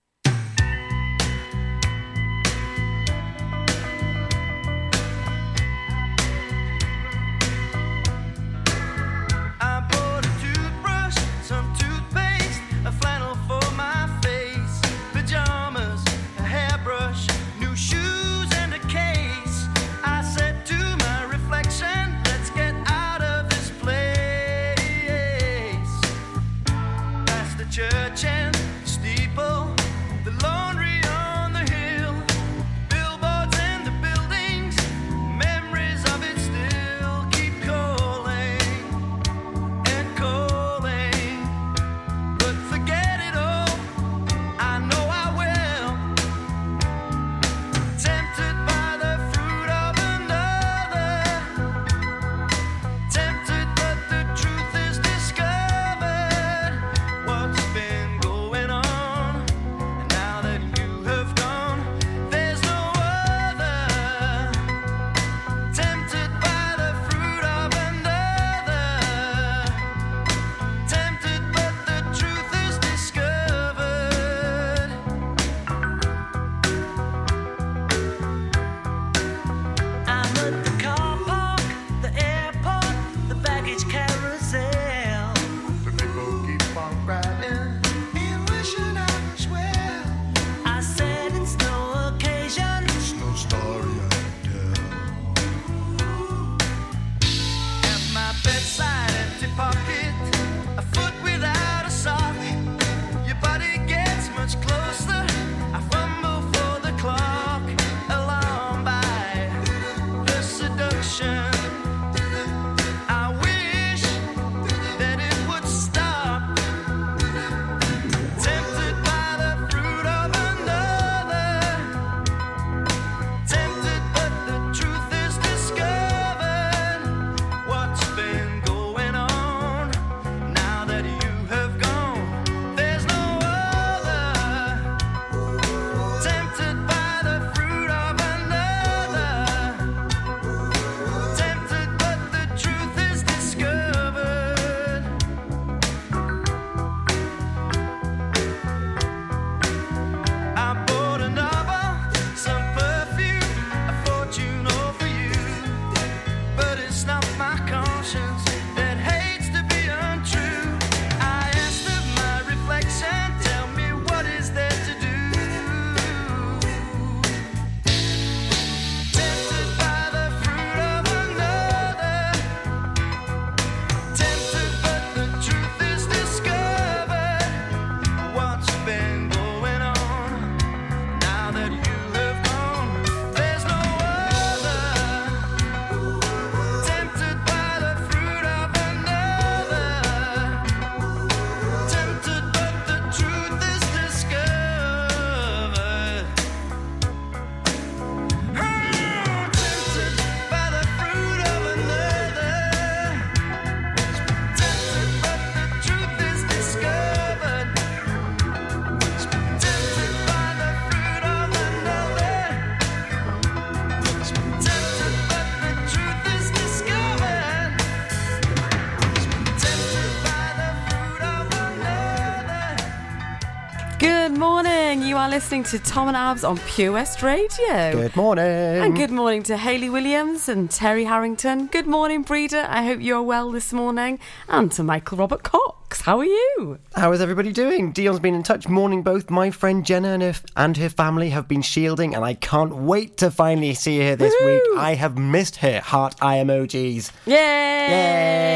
Listening 225.31 225.63
to 225.63 225.79
Tom 225.79 226.09
and 226.09 226.17
Abz 226.17 226.45
on 226.45 226.57
Pure 226.57 226.91
West 226.91 227.23
Radio. 227.23 227.93
Good 227.93 228.17
morning. 228.17 228.43
And 228.43 228.93
good 228.93 229.11
morning 229.11 229.43
to 229.43 229.55
Hayley 229.55 229.89
Williams 229.89 230.49
and 230.49 230.69
Terry 230.69 231.05
Harrington. 231.05 231.67
Good 231.67 231.87
morning, 231.87 232.21
Breeder. 232.23 232.65
I 232.67 232.83
hope 232.83 232.99
you're 232.99 233.21
well 233.21 233.49
this 233.49 233.71
morning. 233.71 234.19
And 234.49 234.69
to 234.73 234.83
Michael 234.83 235.19
Robert 235.19 235.43
Cox. 235.43 236.01
How 236.01 236.19
are 236.19 236.25
you? 236.25 236.79
How 236.95 237.13
is 237.13 237.21
everybody 237.21 237.53
doing? 237.53 237.93
Dion's 237.93 238.19
been 238.19 238.35
in 238.35 238.43
touch. 238.43 238.67
Morning, 238.67 239.03
both. 239.03 239.29
My 239.29 239.51
friend 239.51 239.85
Jenna 239.85 240.09
and 240.09 240.21
her, 240.21 240.33
and 240.57 240.75
her 240.75 240.89
family 240.89 241.29
have 241.29 241.47
been 241.47 241.61
shielding, 241.61 242.13
and 242.13 242.25
I 242.25 242.33
can't 242.33 242.75
wait 242.75 243.15
to 243.17 243.31
finally 243.31 243.73
see 243.73 243.99
her 243.99 244.17
this 244.17 244.35
week. 244.43 244.61
I 244.77 244.95
have 244.95 245.17
missed 245.17 245.55
her. 245.57 245.79
Heart 245.79 246.15
eye 246.21 246.39
emojis. 246.39 247.09
Yay! 247.25 247.35
Yay! 247.35 248.50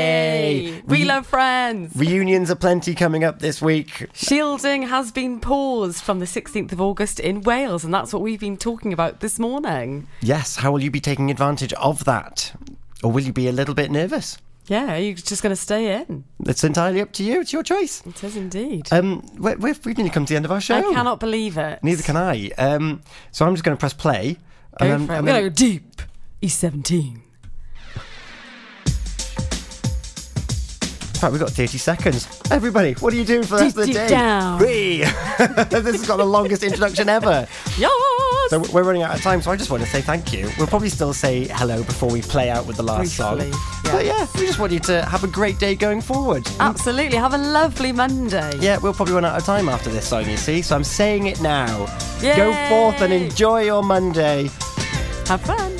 We 0.45 0.81
Re- 0.85 1.05
love 1.05 1.25
friends. 1.27 1.95
Reunions 1.95 2.51
are 2.51 2.55
plenty 2.55 2.93
coming 2.95 3.23
up 3.23 3.39
this 3.39 3.61
week. 3.61 4.07
Shielding 4.13 4.83
has 4.83 5.11
been 5.11 5.39
paused 5.39 6.03
from 6.03 6.19
the 6.19 6.25
16th 6.25 6.71
of 6.71 6.79
August 6.81 7.19
in 7.19 7.41
Wales, 7.41 7.83
and 7.83 7.93
that's 7.93 8.13
what 8.13 8.21
we've 8.21 8.39
been 8.39 8.57
talking 8.57 8.93
about 8.93 9.19
this 9.19 9.39
morning. 9.39 10.07
Yes, 10.21 10.57
how 10.57 10.71
will 10.71 10.83
you 10.83 10.91
be 10.91 10.99
taking 10.99 11.31
advantage 11.31 11.73
of 11.73 12.05
that? 12.05 12.53
Or 13.03 13.11
will 13.11 13.23
you 13.23 13.33
be 13.33 13.47
a 13.47 13.51
little 13.51 13.75
bit 13.75 13.91
nervous? 13.91 14.37
Yeah, 14.67 14.95
are 14.95 14.99
you 14.99 15.13
just 15.13 15.43
going 15.43 15.51
to 15.51 15.61
stay 15.61 16.01
in? 16.01 16.23
It's 16.45 16.63
entirely 16.63 16.99
up 17.01 17.11
to 17.13 17.23
you. 17.23 17.41
It's 17.41 17.53
your 17.53 17.61
choice. 17.61 18.01
It 18.05 18.23
is 18.23 18.35
indeed. 18.35 18.87
Um, 18.91 19.23
we- 19.37 19.55
we've, 19.55 19.85
we've 19.85 19.97
nearly 19.97 20.09
come 20.09 20.25
to 20.25 20.33
the 20.33 20.37
end 20.37 20.45
of 20.45 20.51
our 20.51 20.61
show. 20.61 20.77
I 20.77 20.93
cannot 20.93 21.19
believe 21.19 21.57
it. 21.57 21.83
Neither 21.83 22.01
can 22.01 22.17
I. 22.17 22.49
Um, 22.57 23.01
so 23.31 23.45
I'm 23.45 23.53
just 23.53 23.63
going 23.63 23.77
to 23.77 23.79
press 23.79 23.93
play. 23.93 24.37
Go 24.79 24.85
and 24.87 25.05
for 25.07 25.13
it. 25.13 25.21
We're 25.21 25.27
going 25.27 25.43
to 25.43 25.49
go 25.49 25.55
deep. 25.55 26.01
E17. 26.41 27.21
Fact, 31.25 31.33
we've 31.33 31.41
got 31.41 31.49
30 31.51 31.77
seconds. 31.77 32.27
Everybody, 32.51 32.93
what 32.93 33.11
are 33.13 33.15
you 33.15 33.25
doing 33.25 33.43
for 33.43 33.57
the 33.57 33.63
rest 33.63 33.77
of 33.77 33.87
the 33.87 33.93
day? 33.93 34.07
down. 34.07 34.59
This 34.59 35.97
has 35.97 36.07
got 36.07 36.17
the 36.17 36.25
longest 36.25 36.63
introduction 36.63 37.09
ever. 37.09 37.47
Yes! 37.77 37.91
So 38.49 38.59
we're 38.71 38.83
running 38.83 39.01
out 39.01 39.15
of 39.15 39.21
time, 39.21 39.41
so 39.41 39.51
I 39.51 39.55
just 39.55 39.71
want 39.71 39.83
to 39.83 39.89
say 39.89 40.01
thank 40.01 40.31
you. 40.31 40.49
We'll 40.57 40.67
probably 40.67 40.89
still 40.89 41.13
say 41.13 41.47
hello 41.47 41.83
before 41.83 42.11
we 42.11 42.21
play 42.21 42.49
out 42.49 42.65
with 42.67 42.77
the 42.77 42.83
last 42.83 43.17
Briefly, 43.17 43.51
song. 43.51 43.61
yeah. 43.85 43.91
But 43.91 44.05
yeah, 44.05 44.27
we 44.35 44.45
just 44.45 44.59
want 44.59 44.71
you 44.71 44.79
to 44.81 45.03
have 45.05 45.23
a 45.23 45.27
great 45.27 45.57
day 45.57 45.75
going 45.75 46.01
forward. 46.01 46.47
Absolutely. 46.59 47.17
Have 47.17 47.33
a 47.33 47.37
lovely 47.39 47.91
Monday. 47.91 48.51
Yeah, 48.59 48.77
we'll 48.77 48.93
probably 48.93 49.15
run 49.15 49.25
out 49.25 49.37
of 49.37 49.45
time 49.45 49.67
after 49.67 49.89
this 49.89 50.07
song, 50.07 50.29
you 50.29 50.37
see, 50.37 50.61
so 50.61 50.75
I'm 50.75 50.83
saying 50.83 51.25
it 51.27 51.41
now. 51.41 51.87
Yay! 52.21 52.35
Go 52.35 52.53
forth 52.69 53.01
and 53.01 53.11
enjoy 53.11 53.63
your 53.63 53.83
Monday. 53.83 54.49
Have 55.27 55.41
fun. 55.41 55.74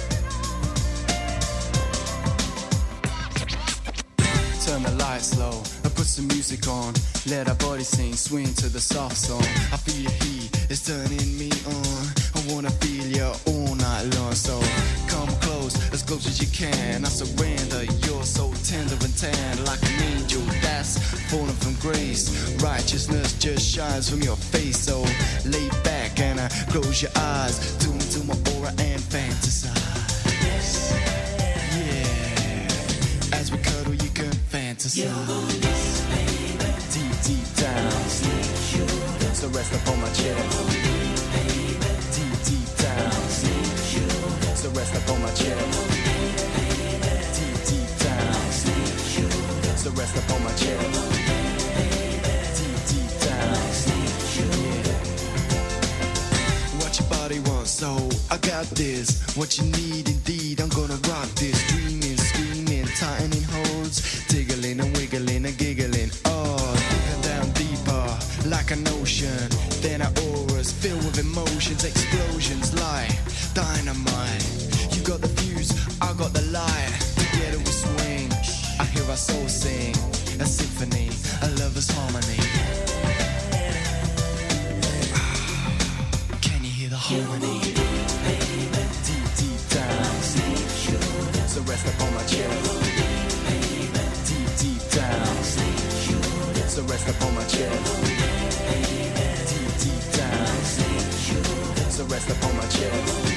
Lights 5.16 5.40
and 5.40 5.96
put 5.96 6.06
some 6.06 6.28
music 6.28 6.68
on. 6.68 6.94
Let 7.26 7.48
our 7.48 7.56
body 7.56 7.86
sing, 7.86 8.16
swing 8.16 8.54
to 8.56 8.68
the 8.68 8.82
soft 8.82 9.16
song. 9.16 9.48
I 9.72 9.78
feel 9.78 10.02
your 10.02 10.12
heat, 10.12 10.50
it's 10.70 10.86
turning 10.86 11.38
me 11.40 11.50
on. 11.66 12.04
I 12.36 12.54
wanna 12.54 12.70
feel 12.84 13.08
you 13.08 13.32
all 13.48 13.76
night 13.76 14.14
long. 14.18 14.36
So 14.36 14.60
come 15.08 15.30
close, 15.40 15.74
as 15.94 16.04
close 16.04 16.28
as 16.28 16.42
you 16.42 16.50
can. 16.52 17.06
I 17.06 17.08
surrender, 17.08 17.86
you're 18.06 18.26
so 18.26 18.52
tender 18.66 18.98
and 19.00 19.18
tan, 19.18 19.64
like 19.64 19.82
an 19.84 20.04
angel 20.20 20.42
that's 20.62 21.00
fallen 21.32 21.56
from 21.64 21.76
grace. 21.76 22.28
Righteousness 22.62 23.40
just 23.40 23.64
shines 23.74 24.10
from 24.10 24.22
your 24.22 24.36
face. 24.36 24.78
So 24.78 25.00
lay 25.46 25.70
back 25.86 26.20
and 26.20 26.42
I 26.42 26.50
close 26.72 27.02
your 27.02 27.12
eyes. 27.16 27.56
Tune 27.78 27.96
into 27.96 28.20
my 28.28 28.36
aura 28.58 28.74
and 28.80 29.00
fantasize. 29.00 29.72
Yeah, 31.80 33.40
as 33.40 33.50
we 33.50 33.60
cuddle, 33.60 33.96
you 33.96 34.10
can 34.10 34.35
fantasize. 34.76 35.08
Deep, 36.94 37.12
deep 37.24 37.56
down. 37.56 37.92
So 39.34 39.48
rest 39.50 39.74
upon 39.74 40.02
my 40.02 40.10
chest. 40.10 40.70
Deep, 42.16 42.44
deep 42.46 42.78
down. 42.78 43.12
So 44.56 44.70
rest 44.70 44.96
upon 44.96 45.22
my 45.22 45.32
chest. 45.32 45.90
Deep, 47.36 47.58
deep 47.68 47.90
down. 48.00 48.34
So 49.78 49.92
rest 49.92 50.18
upon 50.18 50.44
my 50.44 50.52
chest. 50.54 51.12
Deep, 52.58 52.80
deep 52.88 53.12
down. 53.22 53.58
Yeah. 54.38 55.00
What 56.80 57.00
your 57.00 57.10
body 57.10 57.40
wants, 57.40 57.72
so 57.72 58.10
I 58.32 58.38
got 58.38 58.66
this. 58.76 59.36
What 59.36 59.58
you 59.58 59.66
need, 59.66 60.10
indeed, 60.10 60.62
I'm 60.62 60.70
gonna 60.70 61.00
rock 61.10 61.30
this. 61.36 61.62
Dreaming, 61.68 62.18
screaming, 62.18 62.88
tightening 62.98 63.44
holds, 63.44 63.65
with 71.16 71.26
emotions, 71.26 71.84
explosions 71.84 72.74
like 72.80 73.12
dynamite. 73.54 74.44
You 74.92 75.02
got 75.04 75.22
the 75.22 75.28
fuse, 75.40 75.72
I 76.02 76.14
got 76.14 76.34
the 76.34 76.42
light. 76.52 76.92
Together 77.16 77.58
we 77.58 77.66
swing. 77.66 78.32
I 78.80 78.86
hear 78.86 79.04
our 79.10 79.16
soul 79.16 79.48
sing, 79.48 79.96
a 80.40 80.46
symphony, 80.46 81.10
a 81.42 81.50
lover's 81.60 81.90
harmony. 81.92 82.40
Can 86.42 86.64
you 86.64 86.72
hear 86.72 86.90
the 86.90 86.98
harmony? 86.98 87.60
Deep, 89.08 89.28
deep 89.40 89.62
down. 89.70 90.16
So 91.48 91.62
rest 91.62 91.88
upon 91.88 92.14
my 92.14 92.24
chest. 92.24 92.82
Deep, 94.28 94.50
deep 94.60 94.84
down. 94.92 95.44
So 96.68 96.84
rest 96.84 97.08
upon 97.08 97.36
my 97.36 97.46
chest. 97.46 98.35
Rest 102.04 102.30
upon 102.30 102.56
my 102.58 102.68
chest. 102.68 103.36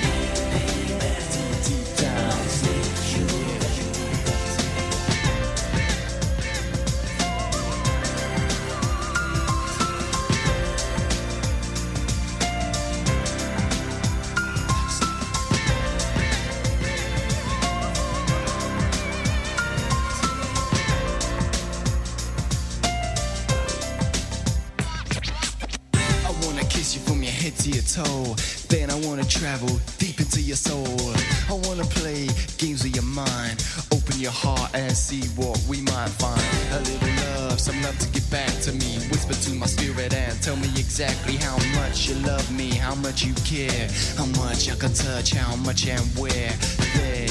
Much 44.69 44.77
I 44.77 44.81
can 44.81 44.93
touch, 44.93 45.33
how 45.33 45.57
much 45.57 45.87
and 45.89 46.01
where. 46.19 46.53
There, 46.95 47.29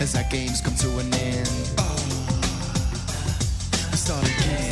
as 0.00 0.14
our 0.16 0.24
games 0.30 0.60
come 0.60 0.74
to 0.76 0.98
an 0.98 1.14
end. 1.14 1.48
Ah, 1.78 1.82
oh, 1.82 1.96
we 3.90 3.96
start 3.96 4.24
again. 4.24 4.70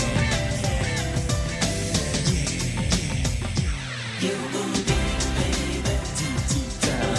Deep, 6.19 6.41
deep 6.49 6.73
down. 6.81 7.17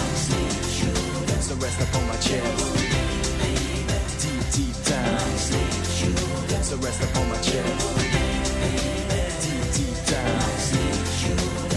So 1.40 1.54
rest 1.56 1.80
upon 1.80 2.06
my 2.08 2.16
chest. 2.16 2.76
Deep, 4.20 4.44
deep 4.52 4.76
down. 4.84 5.18
So 6.62 6.76
rest 6.76 7.02
my 7.28 7.36
chest. 7.40 7.96
Deep, 9.42 9.64
deep 9.76 9.98
down. 10.06 10.40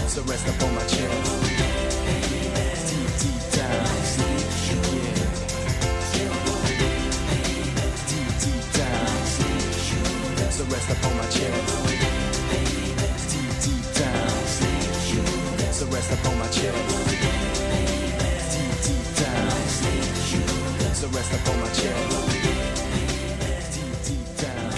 So 0.08 0.22
rest 0.22 0.46
my 0.74 0.84
chest. 0.86 1.73
So 10.64 10.70
rest 10.70 10.90
upon 10.90 11.16
my 11.18 11.24
chest. 11.24 11.90
Deep, 13.28 13.48
deep 13.60 13.86
down. 13.94 14.28
So 15.72 15.86
rest 15.86 16.12
upon 16.12 16.38
my 16.38 16.46
chest. 16.46 17.10
Deep, 18.54 18.76
deep 18.82 19.16
down. 19.16 19.50
So 20.94 21.08
rest 21.08 21.32
upon 21.34 21.60
my 21.60 21.66
chest. 21.68 22.32
Deep, 23.74 23.96
deep 24.06 24.36
down. 24.38 24.72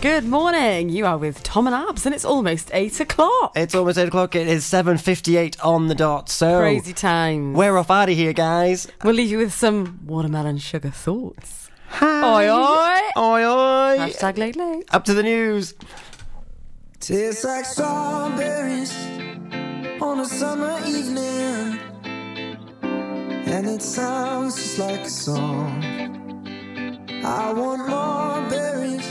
Good 0.00 0.24
morning. 0.24 0.88
You 0.90 1.04
are 1.06 1.18
with 1.18 1.42
Tom 1.42 1.66
and 1.66 1.74
Abz, 1.74 2.06
and 2.06 2.14
it's 2.14 2.24
almost 2.24 2.70
eight 2.72 3.00
o'clock. 3.00 3.54
It's 3.56 3.74
almost 3.74 3.98
8 3.98 4.06
o'clock. 4.06 4.36
It 4.36 4.46
is 4.46 4.64
7.58 4.64 5.56
on 5.64 5.88
the 5.88 5.96
dot. 5.96 6.28
So 6.28 6.60
Crazy 6.60 6.92
times. 6.92 7.56
we're 7.56 7.76
off 7.76 7.90
out 7.90 8.08
of 8.08 8.14
here, 8.14 8.32
guys. 8.32 8.86
We'll 9.02 9.14
leave 9.14 9.32
you 9.32 9.38
with 9.38 9.52
some 9.52 9.98
watermelon 10.06 10.58
sugar 10.58 10.90
thoughts. 10.90 11.64
Oi, 12.02 12.50
oi. 12.50 13.00
Oi, 13.16 13.44
oi. 13.46 13.98
Hashtag 13.98 14.38
late 14.38 14.56
late. 14.56 14.84
Up 14.92 15.04
to 15.04 15.14
the 15.14 15.22
news. 15.22 15.74
Tastes 17.00 17.44
like 17.44 17.64
strawberries 17.64 18.92
on 20.00 20.20
a 20.20 20.24
summer 20.24 20.78
evening, 20.86 21.78
and 22.82 23.66
it 23.68 23.82
sounds 23.82 24.56
just 24.56 24.78
like 24.78 25.00
a 25.00 25.10
song. 25.10 25.84
I 27.24 27.52
want 27.52 27.88
more 27.88 28.48
berries 28.50 29.06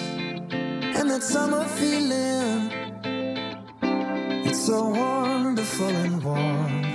and 0.98 1.10
that 1.10 1.24
summer 1.24 1.64
feeling. 1.66 2.72
It's 4.46 4.66
so 4.66 4.90
wonderful 4.90 5.88
and 5.88 6.24
warm. 6.24 6.93